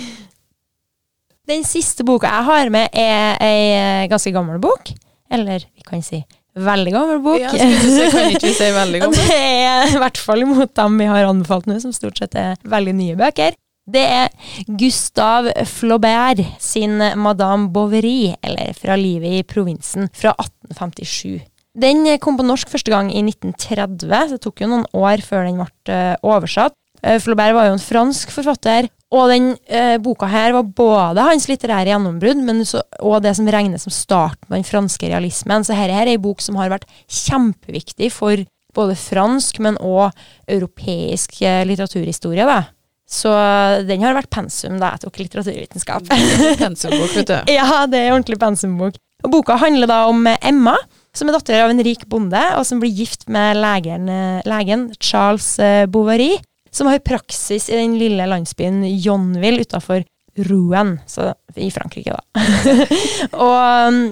Den 1.51 1.63
siste 1.67 2.05
boka 2.07 2.29
jeg 2.31 2.47
har 2.47 2.69
med, 2.71 2.93
er 2.95 3.41
ei 3.43 4.07
ganske 4.11 4.31
gammel 4.35 4.61
bok. 4.63 4.93
Eller 5.31 5.63
vi 5.75 5.83
kan 5.87 6.03
si 6.05 6.21
veldig 6.55 6.93
gammel 6.93 7.19
bok. 7.23 7.39
Ja, 7.41 7.51
si, 7.53 8.07
kan 8.11 8.31
ikke 8.35 8.49
vi 8.49 8.53
si 8.57 8.69
veldig 8.75 9.03
Og 9.07 9.15
det 9.19 9.39
er 9.39 9.91
i 9.95 9.99
hvert 10.01 10.19
fall 10.19 10.45
imot 10.45 10.73
dem 10.77 10.97
vi 10.99 11.09
har 11.09 11.29
anbefalt 11.29 11.69
nå, 11.69 11.79
som 11.83 11.93
stort 11.95 12.21
sett 12.21 12.37
er 12.39 12.57
veldig 12.67 12.95
nye 12.97 13.19
bøker. 13.19 13.55
Det 13.91 14.01
er 14.05 14.29
Gustave 14.77 15.53
Flaubert 15.67 16.43
sin 16.61 17.01
Madame 17.17 17.71
Bovary, 17.73 18.35
eller 18.43 18.75
Fra 18.77 18.95
livet 18.99 19.39
i 19.39 19.47
provinsen, 19.47 20.11
fra 20.13 20.35
1857. 20.37 21.41
Den 21.81 22.03
kom 22.19 22.35
på 22.37 22.45
norsk 22.45 22.69
første 22.69 22.91
gang 22.91 23.09
i 23.13 23.23
1930, 23.23 24.11
så 24.11 24.35
det 24.35 24.43
tok 24.43 24.61
jo 24.61 24.69
noen 24.69 24.87
år 24.91 25.23
før 25.23 25.47
den 25.47 25.61
ble 25.61 25.95
eh, 25.95 26.15
oversatt. 26.19 26.75
Eh, 27.01 27.17
Flaubert 27.23 27.55
var 27.55 27.69
jo 27.69 27.77
en 27.77 27.83
fransk 27.83 28.33
forfatter, 28.35 28.89
og 29.11 29.27
den 29.27 29.51
eh, 29.67 29.97
boka 29.99 30.29
her 30.31 30.53
var 30.55 30.69
både 30.77 31.25
hans 31.25 31.49
litterære 31.49 31.91
gjennombrudd, 31.91 32.41
men 32.47 32.63
så, 32.67 32.83
og 33.03 33.19
det 33.25 33.35
som 33.35 33.49
regnes 33.51 33.83
som 33.83 33.93
starten 33.93 34.47
på 34.47 34.55
den 34.55 34.67
franske 34.67 35.09
realismen. 35.11 35.65
Så 35.65 35.73
dette 35.73 35.81
her 35.81 35.95
er 36.05 36.13
ei 36.13 36.21
bok 36.21 36.43
som 36.43 36.59
har 36.59 36.71
vært 36.71 36.87
kjempeviktig 37.11 38.11
for 38.15 38.45
både 38.75 38.95
fransk, 38.95 39.59
men 39.63 39.79
òg 39.83 40.15
europeisk 40.47 41.41
eh, 41.43 41.65
litteraturhistorie. 41.67 42.47
da. 42.47 42.61
Så 43.11 43.31
den 43.83 44.05
har 44.05 44.15
vært 44.15 44.31
pensum 44.31 44.77
da 44.79 44.93
jeg 44.93 45.03
tok 45.03 45.19
litteraturvitenskap. 45.19 46.07
Pensumbok, 46.61 47.11
vet 47.17 47.27
du. 47.27 47.51
ja, 47.59 47.83
det 47.91 47.99
er 47.99 48.13
ordentlig 48.13 48.39
pensumbok. 48.39 48.95
Og 49.25 49.33
boka 49.35 49.57
handler 49.61 49.89
da 49.91 50.05
om 50.09 50.23
eh, 50.29 50.39
Emma, 50.47 50.77
som 51.15 51.27
er 51.27 51.35
datter 51.35 51.65
av 51.65 51.73
en 51.73 51.83
rik 51.83 52.07
bonde, 52.09 52.41
og 52.55 52.63
som 52.67 52.79
blir 52.81 52.95
gift 52.95 53.27
med 53.31 53.59
legen, 53.59 54.07
eh, 54.09 54.39
legen 54.47 54.87
Charles 55.03 55.53
eh, 55.59 55.83
Bovary, 55.91 56.37
som 56.71 56.87
har 56.87 57.03
praksis 57.05 57.69
i 57.69 57.77
den 57.77 57.97
lille 57.99 58.25
landsbyen 58.29 58.83
Jonville 59.03 59.65
utafor 59.65 60.03
Rouen, 60.47 60.95
så 61.07 61.33
i 61.59 61.67
Frankrike, 61.71 62.15
da. 62.15 62.43
og 63.45 63.89
um, 63.91 64.03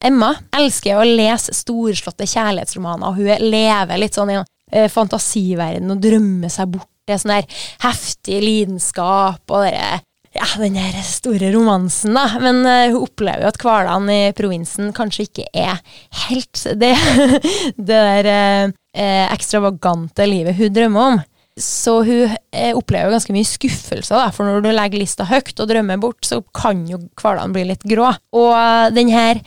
Emma 0.00 0.30
elsker 0.56 0.96
å 0.96 1.04
lese 1.04 1.52
storslåtte 1.52 2.24
kjærlighetsromaner, 2.24 3.10
og 3.10 3.20
hun 3.20 3.50
lever 3.52 4.00
litt 4.00 4.16
sånn 4.16 4.32
i 4.32 4.38
eh, 4.40 4.88
fantasiverden 4.88 5.92
og 5.92 6.00
drømmer 6.00 6.52
seg 6.52 6.72
bort 6.72 6.88
til 7.04 7.20
sånn 7.20 7.34
der 7.34 7.66
heftig 7.84 8.38
lidenskap 8.44 9.52
og 9.52 9.66
dere 9.66 10.00
ja, 10.30 10.46
den 10.60 10.76
der 10.78 10.94
store 11.02 11.50
romansen, 11.50 12.14
da. 12.14 12.38
Men 12.42 12.62
eh, 12.62 12.92
hun 12.92 13.02
opplever 13.02 13.44
jo 13.44 13.50
at 13.50 13.58
hverdagen 13.60 14.10
i 14.14 14.20
provinsen 14.38 14.92
kanskje 14.96 15.26
ikke 15.26 15.48
er 15.50 15.80
helt 16.26 16.62
det, 16.78 16.92
det 17.76 17.88
der 17.88 18.30
eh, 18.30 18.76
eh, 18.94 19.26
ekstravagante 19.26 20.28
livet 20.30 20.58
hun 20.60 20.72
drømmer 20.76 21.08
om. 21.08 21.20
Så 21.60 22.00
hun 22.06 22.36
eh, 22.52 22.72
opplever 22.76 23.12
ganske 23.12 23.34
mye 23.34 23.46
skuffelse, 23.46 24.16
da, 24.16 24.30
for 24.34 24.48
når 24.48 24.64
du 24.64 24.70
legger 24.72 25.02
lista 25.02 25.26
høyt 25.28 25.58
og 25.60 25.68
drømmer 25.70 26.00
bort, 26.00 26.24
så 26.26 26.40
kan 26.56 26.86
jo 26.88 27.02
hverdagen 27.20 27.54
bli 27.54 27.66
litt 27.68 27.84
grå. 27.88 28.08
Og 28.36 28.96
den 28.96 29.12
her 29.12 29.42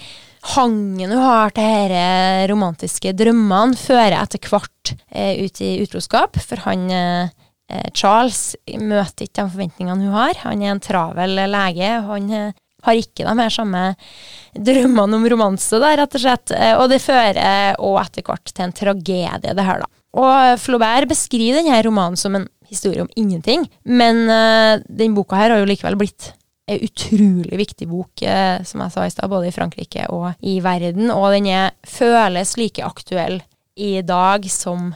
hangen 0.54 1.14
hun 1.14 1.24
har 1.24 1.54
til 1.56 1.90
disse 1.90 2.50
romantiske 2.52 3.14
drømmene, 3.18 3.80
fører 3.80 4.20
etter 4.20 4.44
hvert 4.52 4.94
eh, 5.10 5.42
ut 5.42 5.64
i 5.64 5.78
utroskap, 5.84 6.38
for 6.44 6.62
han 6.68 6.86
eh, 6.94 7.32
Charles 7.96 8.54
møter 8.78 9.26
ikke 9.26 9.40
de 9.40 9.56
forventningene 9.56 10.06
hun 10.06 10.14
har. 10.14 10.38
Han 10.44 10.62
er 10.62 10.76
en 10.76 10.84
travel 10.84 11.40
lege. 11.50 11.90
Han 12.06 12.30
har 12.84 13.00
ikke 13.00 13.24
de 13.24 13.34
her 13.40 13.56
samme 13.56 13.84
drømmene 14.54 15.18
om 15.18 15.26
romanse, 15.32 15.80
der, 15.82 15.98
rett 16.04 16.20
og 16.20 16.22
slett. 16.22 16.54
Og 16.78 16.86
det 16.92 17.02
fører 17.02 17.80
òg 17.82 17.98
etter 18.04 18.28
hvert 18.28 18.52
til 18.52 18.68
en 18.68 18.76
tragedie, 18.78 19.56
det 19.58 19.66
her, 19.66 19.82
da. 19.82 19.90
Og 20.14 20.60
Flaubert 20.62 21.10
beskriver 21.10 21.62
denne 21.62 21.80
romanen 21.86 22.20
som 22.20 22.36
en 22.38 22.48
historie 22.70 23.02
om 23.02 23.12
ingenting, 23.18 23.66
men 23.86 24.24
uh, 24.30 24.82
den 24.86 25.16
boka 25.18 25.38
her 25.38 25.54
har 25.54 25.62
jo 25.62 25.70
likevel 25.70 25.98
blitt 26.00 26.32
en 26.70 26.80
utrolig 26.86 27.58
viktig 27.60 27.88
bok, 27.90 28.24
uh, 28.24 28.62
som 28.66 28.84
jeg 28.86 28.94
sa 28.94 29.08
i 29.08 29.14
stad, 29.14 29.32
både 29.32 29.50
i 29.50 29.56
Frankrike 29.56 30.06
og 30.14 30.32
i 30.46 30.60
verden, 30.64 31.10
og 31.14 31.34
den 31.34 31.50
føles 31.86 32.56
like 32.62 32.86
aktuell 32.86 33.42
i 33.74 33.96
dag 34.06 34.46
som 34.54 34.92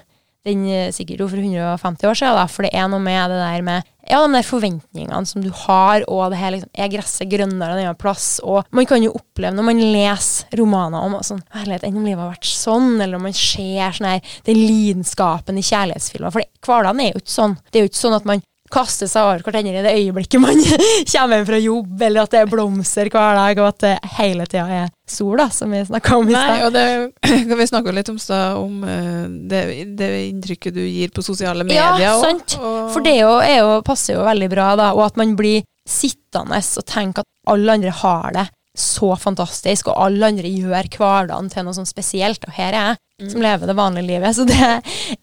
den 0.45 0.65
eh, 0.69 0.89
sikkert 0.95 1.23
jo 1.23 1.30
for 1.32 1.41
150 1.41 2.08
år 2.10 2.17
siden, 2.17 2.38
da, 2.38 2.47
for 2.52 2.67
det 2.67 2.73
er 2.78 2.89
noe 2.91 3.04
med 3.04 3.32
det 3.34 3.39
der 3.41 3.63
med 3.65 3.88
ja, 4.08 4.21
de 4.23 4.38
der 4.38 4.45
forventningene 4.47 5.28
som 5.28 5.43
du 5.43 5.50
har, 5.65 6.06
og 6.08 6.32
det 6.32 6.39
her 6.39 6.54
liksom, 6.56 6.71
er 6.71 6.91
gresset 6.93 7.32
grønnere 7.32 7.76
enn 7.76 7.84
annen 7.84 8.00
plass, 8.00 8.38
og 8.39 8.67
man 8.76 8.88
kan 8.88 9.04
jo 9.04 9.15
oppleve 9.17 9.58
når 9.58 9.67
man 9.67 9.84
leser 9.84 10.60
romaner 10.60 11.04
om 11.04 11.17
sånn, 11.28 11.43
herlighet, 11.56 11.88
enn 11.88 12.00
om 12.00 12.08
livet 12.08 12.23
har 12.23 12.36
vært 12.36 12.52
sånn, 12.52 12.93
eller 13.02 13.19
om 13.19 13.28
man 13.28 13.36
ser 13.36 13.97
sånn 13.97 14.12
her, 14.13 14.38
den 14.47 14.62
lidenskapen 14.62 15.60
i 15.60 15.65
kjærlighetsfilmer, 15.67 16.36
for 16.38 16.47
hverdagen 16.67 17.04
er 17.04 17.12
jo 17.12 17.23
ikke 17.23 17.36
sånn. 17.36 17.58
Det 17.67 17.80
er 17.80 17.86
jo 17.86 17.91
ikke 17.91 18.06
sånn 18.06 18.19
at 18.21 18.30
man 18.30 18.45
kaster 18.73 19.08
seg 19.10 19.23
over 19.25 19.43
hverandre 19.45 19.80
i 19.80 19.84
det 19.86 19.93
øyeblikket 19.99 20.41
man 20.43 20.60
kommer 21.12 21.38
hjem 21.38 21.45
fra 21.49 21.60
jobb, 21.62 22.01
eller 22.08 22.23
at 22.27 22.34
det 22.36 22.41
er 22.43 22.51
blomster 22.51 23.10
hver 23.13 23.38
dag, 23.39 23.62
og 23.63 23.67
at 23.71 23.80
det 23.86 23.93
hele 24.17 24.45
tida 24.49 24.65
er 24.84 24.89
sol, 25.08 25.38
da, 25.39 25.47
som 25.53 25.71
vi 25.71 25.84
snakka 25.88 26.17
om 26.19 26.27
i 26.30 26.36
Nei, 26.36 26.43
stad. 26.43 26.65
og 26.67 26.75
det 26.75 27.45
kan 27.47 27.58
vi 27.62 27.67
snakke 27.71 27.95
litt 27.95 28.12
om, 28.12 28.19
om 28.63 28.84
eh, 28.84 29.23
det, 29.53 29.62
det 29.99 30.10
inntrykket 30.27 30.75
du 30.75 30.84
gir 30.84 31.13
på 31.15 31.23
sosiale 31.23 31.63
medier. 31.67 32.01
Ja, 32.03 32.17
sant. 32.21 32.58
og- 32.60 32.91
For 32.95 33.06
det 33.06 33.15
jo, 33.21 33.32
jo, 33.41 33.71
passer 33.88 34.17
jo 34.19 34.25
veldig 34.27 34.49
bra, 34.51 34.71
da, 34.80 34.91
og 34.97 35.06
at 35.08 35.17
man 35.19 35.36
blir 35.39 35.63
sittende 35.88 36.60
og 36.60 36.86
tenke 36.89 37.23
at 37.23 37.30
alle 37.47 37.77
andre 37.80 37.93
har 38.03 38.34
det 38.36 38.47
så 38.77 39.13
fantastisk, 39.19 39.89
og 39.91 39.99
alle 40.07 40.31
andre 40.31 40.51
gjør 40.51 40.89
hverdagen 40.97 41.49
til 41.53 41.65
noe 41.65 41.77
sånn 41.77 41.89
spesielt. 41.89 42.43
Og 42.45 42.55
her 42.57 42.73
er 42.73 42.91
jeg 42.93 43.31
som 43.31 43.41
lever 43.41 43.65
det 43.65 43.77
vanlige 43.77 44.09
livet, 44.11 44.35
så 44.37 44.45
det 44.45 44.59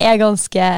er 0.02 0.18
ganske 0.20 0.70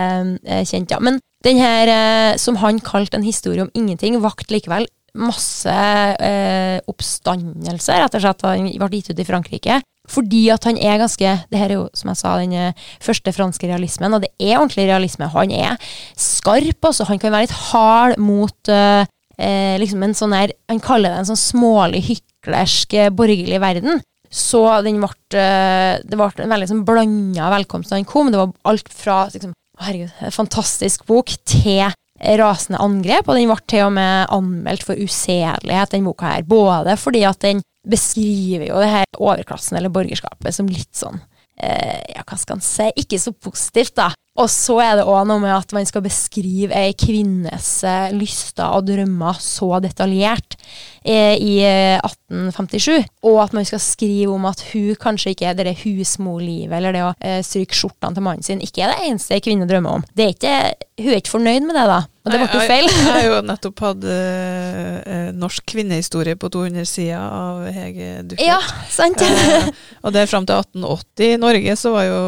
eh, 0.44 0.64
kjent, 0.68 0.92
ja. 0.92 1.00
Men 1.00 1.20
den 1.46 1.60
her, 1.62 1.88
eh, 1.88 2.36
som 2.42 2.58
han 2.60 2.82
kalte 2.84 3.16
en 3.18 3.26
historie 3.26 3.64
om 3.64 3.72
ingenting, 3.74 4.18
vakt 4.20 4.52
likevel 4.52 4.88
masse 5.16 5.72
eh, 6.20 6.78
oppstandelse, 6.90 7.96
rett 7.96 8.16
og 8.16 8.22
slett. 8.22 8.46
Han 8.46 8.68
ble 8.68 8.98
gitt 9.00 9.12
ut 9.12 9.22
i 9.22 9.28
Frankrike. 9.28 9.80
Fordi 10.06 10.44
at 10.54 10.62
han 10.68 10.76
er 10.78 11.00
ganske 11.00 11.32
Det 11.50 11.58
her 11.58 11.72
er 11.72 11.80
jo, 11.80 11.86
som 11.98 12.12
jeg 12.12 12.20
sa, 12.20 12.36
den 12.38 12.54
eh, 12.54 12.86
første 13.02 13.32
franske 13.34 13.66
realismen, 13.66 14.14
og 14.14 14.22
det 14.22 14.30
er 14.38 14.60
ordentlig 14.60 14.86
realisme. 14.86 15.26
Han 15.32 15.50
er 15.50 15.76
skarp, 16.14 16.78
altså. 16.84 17.08
Han 17.10 17.18
kan 17.18 17.34
være 17.34 17.48
litt 17.48 17.56
hard 17.72 18.20
mot 18.22 18.70
eh, 18.70 19.06
eh, 19.38 19.74
liksom 19.82 20.04
en 20.06 20.14
sånn 20.16 20.36
her 20.36 20.54
Han 20.70 20.82
kaller 20.82 21.12
det 21.12 21.24
en 21.24 21.30
sånn 21.32 21.42
smålig, 21.42 22.20
hyklersk 22.46 22.94
eh, 22.94 23.10
borgerlig 23.10 23.60
verden. 23.60 24.00
Så 24.30 24.62
den 24.82 25.00
ble, 25.00 25.12
eh, 25.38 25.98
det 26.02 26.16
ble 26.18 26.30
en 26.42 26.54
veldig 26.54 26.70
sånn 26.70 26.86
blanda 26.86 27.50
velkomst 27.54 27.90
da 27.90 27.96
han 27.98 28.08
kom. 28.08 28.30
Det 28.32 28.40
var 28.40 28.52
alt 28.64 28.90
fra 28.92 29.26
liksom, 29.32 29.54
herregud, 29.80 30.12
fantastisk 30.34 31.06
bok 31.06 31.36
til 31.46 31.92
rasende 32.16 32.80
angrep, 32.80 33.28
og 33.28 33.36
den 33.36 33.50
ble 33.50 33.58
til 33.68 33.86
og 33.86 33.92
med 33.92 34.30
anmeldt 34.32 34.86
for 34.86 34.96
usedelighet, 34.96 35.92
den 35.92 36.06
boka 36.08 36.32
her. 36.32 36.46
Både 36.48 36.96
fordi 36.96 37.26
at 37.28 37.42
den 37.44 37.60
beskriver 37.86 38.70
jo 38.70 38.80
det 38.82 38.88
her 38.90 39.18
overklassen 39.20 39.76
eller 39.78 39.92
borgerskapet 39.94 40.54
som 40.56 40.66
litt 40.66 40.96
sånn 40.96 41.20
eh, 41.56 42.02
ja, 42.12 42.22
hva 42.26 42.38
skal 42.38 42.58
en 42.58 42.64
si, 42.64 42.86
ikke 43.02 43.20
så 43.20 43.32
positivt, 43.32 43.96
da. 43.98 44.12
Og 44.36 44.50
så 44.52 44.76
er 44.84 44.98
det 44.98 45.06
òg 45.08 45.22
noe 45.28 45.40
med 45.40 45.54
at 45.54 45.70
man 45.72 45.86
skal 45.88 46.04
beskrive 46.04 46.76
ei 46.76 46.92
kvinnes 46.98 47.68
eh, 47.88 48.12
lyster 48.12 48.68
og 48.76 48.84
drømmer 48.90 49.38
så 49.40 49.78
detaljert 49.84 50.58
eh, 51.00 51.36
i 51.40 51.54
1857, 51.64 52.90
eh, 52.98 53.08
og 53.24 53.40
at 53.46 53.56
man 53.56 53.68
skal 53.68 53.80
skrive 53.80 54.34
om 54.36 54.44
at 54.48 54.60
hun 54.74 54.98
kanskje 55.00 55.32
ikke 55.32 55.48
er 55.52 55.56
det 55.62 55.78
husmorlivet 55.84 56.76
eller 56.76 56.96
det 56.96 57.06
å 57.06 57.14
eh, 57.16 57.40
stryke 57.46 57.78
skjortene 57.78 58.18
til 58.18 58.26
mannen 58.28 58.44
sin, 58.44 58.60
ikke 58.60 58.84
er 58.84 58.92
det 58.92 59.08
eneste 59.08 59.38
ei 59.38 59.44
kvinne 59.44 59.68
drømmer 59.70 60.02
om. 60.02 60.06
Er 60.16 60.34
ikke, 60.34 60.58
hun 61.00 61.14
er 61.14 61.22
ikke 61.22 61.36
fornøyd 61.38 61.64
med 61.64 61.78
det, 61.78 61.88
da. 61.94 62.02
Og 62.26 62.32
det 62.34 62.40
ble 62.42 62.48
jo 62.58 62.62
feil. 62.66 62.88
Jeg, 62.90 63.06
har 63.06 63.22
jo 63.22 63.34
nettopp 63.46 63.82
hatt 63.86 64.06
eh, 64.10 65.28
norsk 65.36 65.62
kvinnehistorie 65.70 66.34
på 66.40 66.50
200 66.50 66.88
sider 66.90 67.20
av 67.22 67.60
Hege 67.70 68.08
Duckert. 68.26 68.42
Ja, 68.48 68.58
sant. 68.90 69.22
eh, 69.22 69.68
og 70.02 70.14
det 70.16 70.26
fram 70.30 70.46
til 70.48 70.58
1880. 70.58 71.28
I 71.36 71.38
Norge 71.38 71.76
så 71.78 71.92
var 71.94 72.08
jo 72.08 72.18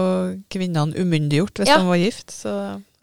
kvinnene 0.54 0.94
umyndiggjort 1.02 1.58
hvis 1.62 1.72
Ja. 1.72 1.80
de 1.82 1.90
var 1.90 1.98
gift. 1.98 2.30
Så 2.30 2.54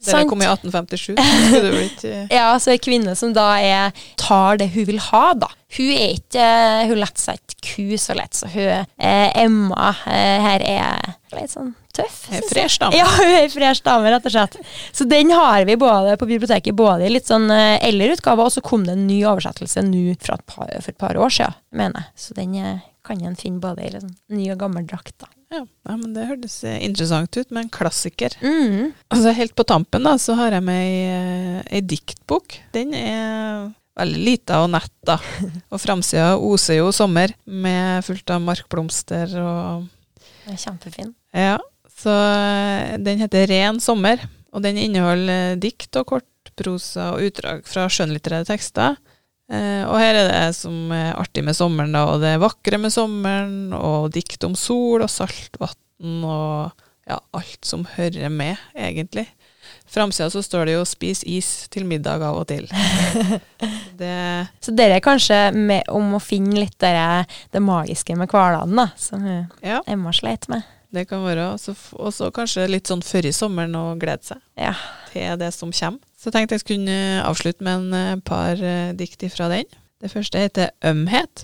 det 0.05 0.15
Sant. 0.15 0.29
kom 0.29 0.41
i 0.41 0.47
1857. 0.47 1.15
Så 1.17 1.25
skulle 1.25 1.61
det 1.65 1.73
blitt 1.75 2.05
eh, 2.11 2.25
Ja, 2.33 2.47
altså 2.53 2.73
ei 2.75 2.81
kvinne 2.81 3.15
som 3.19 3.33
da 3.35 3.47
er, 3.61 4.05
tar 4.21 4.61
det 4.61 4.71
hun 4.75 4.87
vil 4.89 5.01
ha, 5.11 5.25
da. 5.45 5.51
Hun 5.75 5.91
er 5.91 6.13
ikke 6.15 6.45
Hun 6.87 7.01
lar 7.01 7.11
seg 7.19 7.41
ikke 7.41 7.55
ku 7.65 7.97
så 7.99 8.15
lett, 8.15 8.37
så 8.37 8.47
hun 8.53 8.85
eh, 8.85 9.31
Emma 9.41 9.89
eh, 10.05 10.45
her 10.45 10.63
er 10.63 11.15
litt 11.35 11.51
sånn 11.51 11.73
tøff. 11.95 12.25
ei 12.31 12.39
er 12.39 12.47
fresh 12.49 12.79
dame. 12.81 12.97
Ja, 12.99 13.07
hun 13.17 13.33
er 13.39 13.49
fresh 13.51 13.83
dame, 13.85 14.11
rett 14.13 14.27
og 14.27 14.33
slett. 14.35 14.57
Så 14.95 15.07
den 15.09 15.31
har 15.35 15.65
vi 15.67 15.77
både 15.79 16.15
på 16.19 16.27
biblioteket, 16.29 16.75
både 16.77 17.07
i 17.07 17.13
litt 17.13 17.29
sånn 17.31 17.49
eh, 17.53 17.77
eldre 17.87 18.15
utgave, 18.15 18.45
og 18.45 18.53
så 18.53 18.63
kom 18.65 18.85
det 18.87 18.95
en 18.95 19.07
ny 19.07 19.21
oversettelse 19.27 19.83
nå 19.87 20.03
fra 20.21 20.37
et 20.39 20.45
par, 20.51 20.69
for 20.79 20.91
et 20.93 21.01
par 21.01 21.19
år 21.19 21.33
siden, 21.39 21.57
mener 21.75 22.03
jeg. 22.05 22.13
Så 22.25 22.37
den 22.37 22.55
eh, 22.61 22.83
kan 23.05 23.21
en 23.21 23.39
finne 23.39 23.63
både 23.63 23.85
i 23.85 23.93
sånn 23.95 24.15
ny 24.35 24.49
og 24.53 24.61
gammel 24.63 24.87
drakt, 24.89 25.15
da. 25.23 25.31
Ja, 25.53 25.61
ja, 25.61 25.95
men 25.95 26.13
Det 26.15 26.25
hørtes 26.29 26.57
eh, 26.65 26.81
interessant 26.85 27.37
ut, 27.37 27.49
med 27.51 27.65
en 27.65 27.73
klassiker. 27.73 28.35
Mm. 28.41 28.93
Altså 29.13 29.33
Helt 29.37 29.55
på 29.55 29.65
tampen 29.67 30.05
da, 30.07 30.15
så 30.21 30.37
har 30.39 30.55
jeg 30.55 30.65
med 30.65 30.81
ei, 30.81 31.01
eh, 31.11 31.59
ei 31.77 31.81
diktbok. 31.85 32.57
Den 32.75 32.95
er 32.97 33.67
veldig 33.95 34.23
lita 34.25 34.61
og 34.63 34.71
nett, 34.73 34.93
da. 35.07 35.19
Og 35.73 35.81
framsida 35.81 36.33
oser 36.35 36.81
jo 36.81 36.91
sommer, 36.95 37.33
med 37.45 38.03
fullt 38.07 38.33
av 38.33 38.43
markblomster 38.43 39.37
og 39.41 39.85
kjempefin. 40.53 41.13
Ja, 41.35 41.57
så 41.95 42.11
eh, 42.11 42.95
den 43.01 43.21
heter 43.23 43.47
Ren 43.49 43.81
sommer, 43.83 44.21
og 44.53 44.63
den 44.65 44.79
inneholder 44.81 45.53
eh, 45.53 45.59
dikt 45.61 45.95
og 45.99 46.09
kortprosa 46.13 47.13
og 47.15 47.29
utdrag 47.29 47.65
fra 47.69 47.87
skjønnlitterære 47.91 48.49
tekster. 48.51 48.99
Eh, 49.51 49.83
og 49.85 49.99
her 50.01 50.17
er 50.17 50.29
det 50.31 50.55
som 50.57 50.91
er 50.95 51.13
artig 51.19 51.43
med 51.45 51.53
sommeren, 51.57 51.93
da, 51.93 52.05
og 52.09 52.21
det 52.23 52.35
vakre 52.41 52.79
med 52.81 52.93
sommeren, 52.93 53.73
og 53.77 54.09
dikt 54.15 54.43
om 54.47 54.55
sol 54.57 55.03
og 55.05 55.11
saltvann 55.11 56.23
og 56.25 56.71
ja, 57.05 57.19
alt 57.37 57.65
som 57.67 57.85
hører 57.95 58.31
med, 58.33 58.57
egentlig. 58.73 59.27
Framsida 59.89 60.29
så 60.33 60.41
står 60.41 60.65
det 60.65 60.73
jo 60.73 60.85
'spis 60.85 61.23
is 61.23 61.67
til 61.69 61.85
middag 61.85 62.21
av 62.25 62.37
og 62.41 62.47
til'. 62.49 62.69
Det 63.99 64.47
Så 64.61 64.73
dere 64.75 64.97
er 64.97 65.03
kanskje 65.05 65.53
med, 65.53 65.83
om 65.89 66.15
å 66.17 66.21
finne 66.21 66.57
litt 66.59 66.77
det, 66.79 67.25
det 67.53 67.61
magiske 67.61 68.15
med 68.17 68.29
hverdagen, 68.29 68.75
da, 68.75 68.89
som 68.97 69.25
Ja. 69.61 69.81
Emma 69.87 70.11
sleit 70.13 70.49
med. 70.49 70.63
Det 70.91 71.07
kan 71.09 71.23
være. 71.23 71.53
Og 71.93 72.13
så 72.13 72.31
kanskje 72.31 72.67
litt 72.69 72.87
sånn 72.87 73.03
før 73.03 73.25
i 73.25 73.31
sommeren 73.35 73.75
å 73.75 73.97
glede 73.99 74.23
seg 74.23 74.37
Ja. 74.57 74.73
til 75.11 75.37
det 75.37 75.53
som 75.53 75.71
kommer. 75.71 75.99
Så 76.25 76.31
jeg 76.31 76.39
tenkte 76.39 76.55
jeg 76.57 76.61
skulle 76.63 76.93
avslutte 77.21 77.61
med 77.61 77.83
en 77.83 77.91
eh, 77.93 78.21
par 78.25 78.57
eh, 78.57 78.95
dikt 78.97 79.21
fra 79.29 79.45
den. 79.51 79.67
Det 80.01 80.09
første 80.09 80.39
heter 80.41 80.71
Ømhet. 80.81 81.43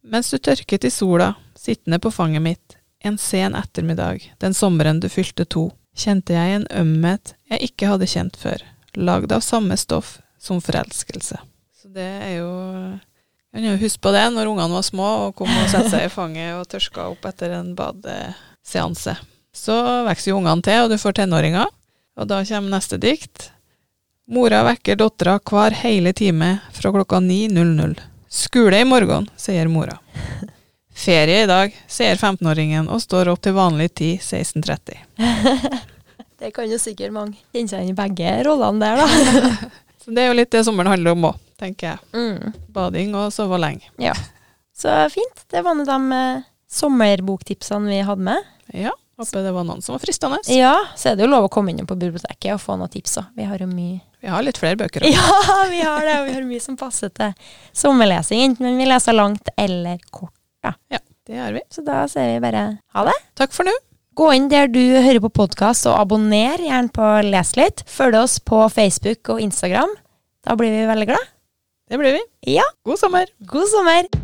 Mens 0.00 0.30
du 0.32 0.38
tørket 0.40 0.86
i 0.88 0.90
sola, 0.90 1.34
sittende 1.52 1.98
på 2.00 2.08
fanget 2.08 2.40
mitt, 2.40 2.78
en 3.04 3.18
sen 3.20 3.52
ettermiddag, 3.52 4.24
den 4.40 4.56
sommeren 4.56 5.02
du 5.04 5.10
fylte 5.12 5.44
to, 5.44 5.66
kjente 5.92 6.32
jeg 6.32 6.56
en 6.56 6.66
ømhet 6.72 7.34
jeg 7.52 7.68
ikke 7.68 7.92
hadde 7.92 8.08
kjent 8.08 8.40
før, 8.40 8.64
lagd 8.96 9.36
av 9.36 9.44
samme 9.44 9.76
stoff 9.76 10.22
som 10.40 10.64
forelskelse. 10.64 11.36
Så 11.76 11.92
det 11.92 12.08
er 12.24 12.34
jo 12.38 12.48
Jeg 12.48 13.60
kan 13.60 13.70
jo 13.74 13.78
huske 13.84 14.06
på 14.08 14.16
det 14.16 14.24
når 14.32 14.54
ungene 14.54 14.72
var 14.80 14.88
små 14.88 15.12
og 15.28 15.36
kom 15.36 15.52
og 15.52 15.68
satte 15.68 15.92
seg 15.92 16.08
i 16.08 16.12
fanget 16.16 16.56
og 16.56 16.64
tørska 16.72 17.10
opp 17.12 17.28
etter 17.28 17.60
en 17.60 17.74
badeseanse. 17.76 19.20
Så 19.52 19.80
vokser 20.08 20.32
jo 20.32 20.40
ungene 20.40 20.64
til, 20.64 20.80
og 20.80 20.90
du 20.90 20.96
får 20.96 21.20
tenåringer. 21.20 21.68
Og 22.14 22.28
da 22.30 22.40
kommer 22.46 22.76
neste 22.76 22.98
dikt. 23.02 23.50
Mora 24.30 24.62
vekker 24.64 24.96
dattera 24.96 25.38
hver 25.42 25.74
hele 25.82 26.12
time 26.16 26.58
fra 26.72 26.92
klokka 26.94 27.18
9.00. 27.20 27.98
Skole 28.34 28.80
i 28.80 28.86
morgen, 28.88 29.26
sier 29.36 29.68
mora. 29.68 29.98
Ferie 30.94 31.42
i 31.42 31.50
dag, 31.50 31.74
sier 31.90 32.16
15-åringen 32.16 32.86
og 32.88 33.02
står 33.02 33.32
opp 33.32 33.42
til 33.42 33.56
vanlig 33.56 33.90
tid 33.98 34.22
16.30. 34.22 35.02
Det 36.44 36.50
kan 36.54 36.68
jo 36.68 36.78
sikkert 36.78 37.14
mange 37.14 37.38
kjenne 37.54 37.70
seg 37.70 37.82
igjen 37.82 37.94
i 37.94 37.98
begge 37.98 38.32
rollene 38.46 38.82
der, 38.82 39.00
da. 39.00 39.54
Så 40.04 40.12
det 40.12 40.24
er 40.24 40.28
jo 40.28 40.36
litt 40.36 40.52
det 40.52 40.64
sommeren 40.66 40.92
handler 40.92 41.14
om 41.16 41.28
òg, 41.30 41.38
tenker 41.60 41.94
jeg. 41.94 42.02
Mm. 42.12 42.56
Bading 42.74 43.14
og 43.16 43.30
sove 43.32 43.58
lenge. 43.60 43.88
Ja. 44.02 44.12
Så 44.76 44.92
fint. 45.14 45.46
Det 45.50 45.62
var 45.64 45.78
nå 45.78 45.86
de 45.88 46.18
eh, 46.18 46.44
sommerboktipsene 46.68 47.88
vi 47.88 48.02
hadde 48.04 48.26
med. 48.28 48.50
Ja, 48.76 48.92
håper 49.20 49.44
det 49.46 49.52
var 49.54 49.64
noen 49.68 49.82
som 49.84 49.94
var 49.94 50.02
fristende. 50.02 50.38
Ja, 50.50 50.74
så 50.98 51.10
er 51.12 51.16
det 51.18 51.24
jo 51.26 51.30
lov 51.30 51.46
å 51.46 51.52
komme 51.52 51.70
inn 51.74 51.86
på 51.86 51.96
biblioteket 51.98 52.52
og 52.56 52.60
få 52.62 52.76
noen 52.80 52.90
tips 52.92 53.18
òg. 53.22 53.28
Vi 53.38 53.46
har 53.48 53.58
jo 53.62 53.68
mye 53.70 54.00
Vi 54.24 54.28
har 54.32 54.42
litt 54.42 54.58
flere 54.58 54.76
bøker. 54.80 55.04
også. 55.04 55.14
Ja, 55.14 55.64
vi 55.74 55.80
har 55.84 56.00
det. 56.06 56.14
og 56.20 56.28
Vi 56.30 56.34
har 56.38 56.46
mye 56.48 56.60
som 56.64 56.76
passer 56.80 57.12
til 57.14 57.32
sommerlesing, 57.76 58.42
enten 58.50 58.78
vi 58.80 58.86
leser 58.88 59.16
langt 59.16 59.48
eller 59.56 59.98
kort. 60.10 60.32
Ja, 60.64 60.72
Det 61.26 61.36
gjør 61.38 61.52
vi. 61.58 61.60
Så 61.72 61.84
da 61.84 62.02
sier 62.10 62.34
vi 62.34 62.40
bare 62.44 62.64
ha 62.96 63.04
det. 63.08 63.14
Takk 63.36 63.52
for 63.56 63.64
nå. 63.68 63.72
Gå 64.14 64.28
inn 64.36 64.48
der 64.52 64.68
du 64.70 64.78
hører 64.80 65.18
på 65.24 65.30
podkast, 65.34 65.88
og 65.90 65.96
abonner 65.98 66.60
gjerne 66.62 66.92
på 66.94 67.08
Les 67.26 67.54
litt. 67.58 67.82
Følg 67.90 68.14
oss 68.20 68.38
på 68.38 68.60
Facebook 68.70 69.32
og 69.34 69.40
Instagram. 69.42 69.90
Da 70.46 70.54
blir 70.60 70.70
vi 70.70 70.84
veldig 70.86 71.08
glad. 71.10 71.32
Det 71.90 71.98
blir 72.00 72.14
vi. 72.20 72.22
Ja, 72.54 72.64
God 72.86 73.00
sommer. 73.00 73.26
god 73.44 73.68
sommer! 73.72 74.23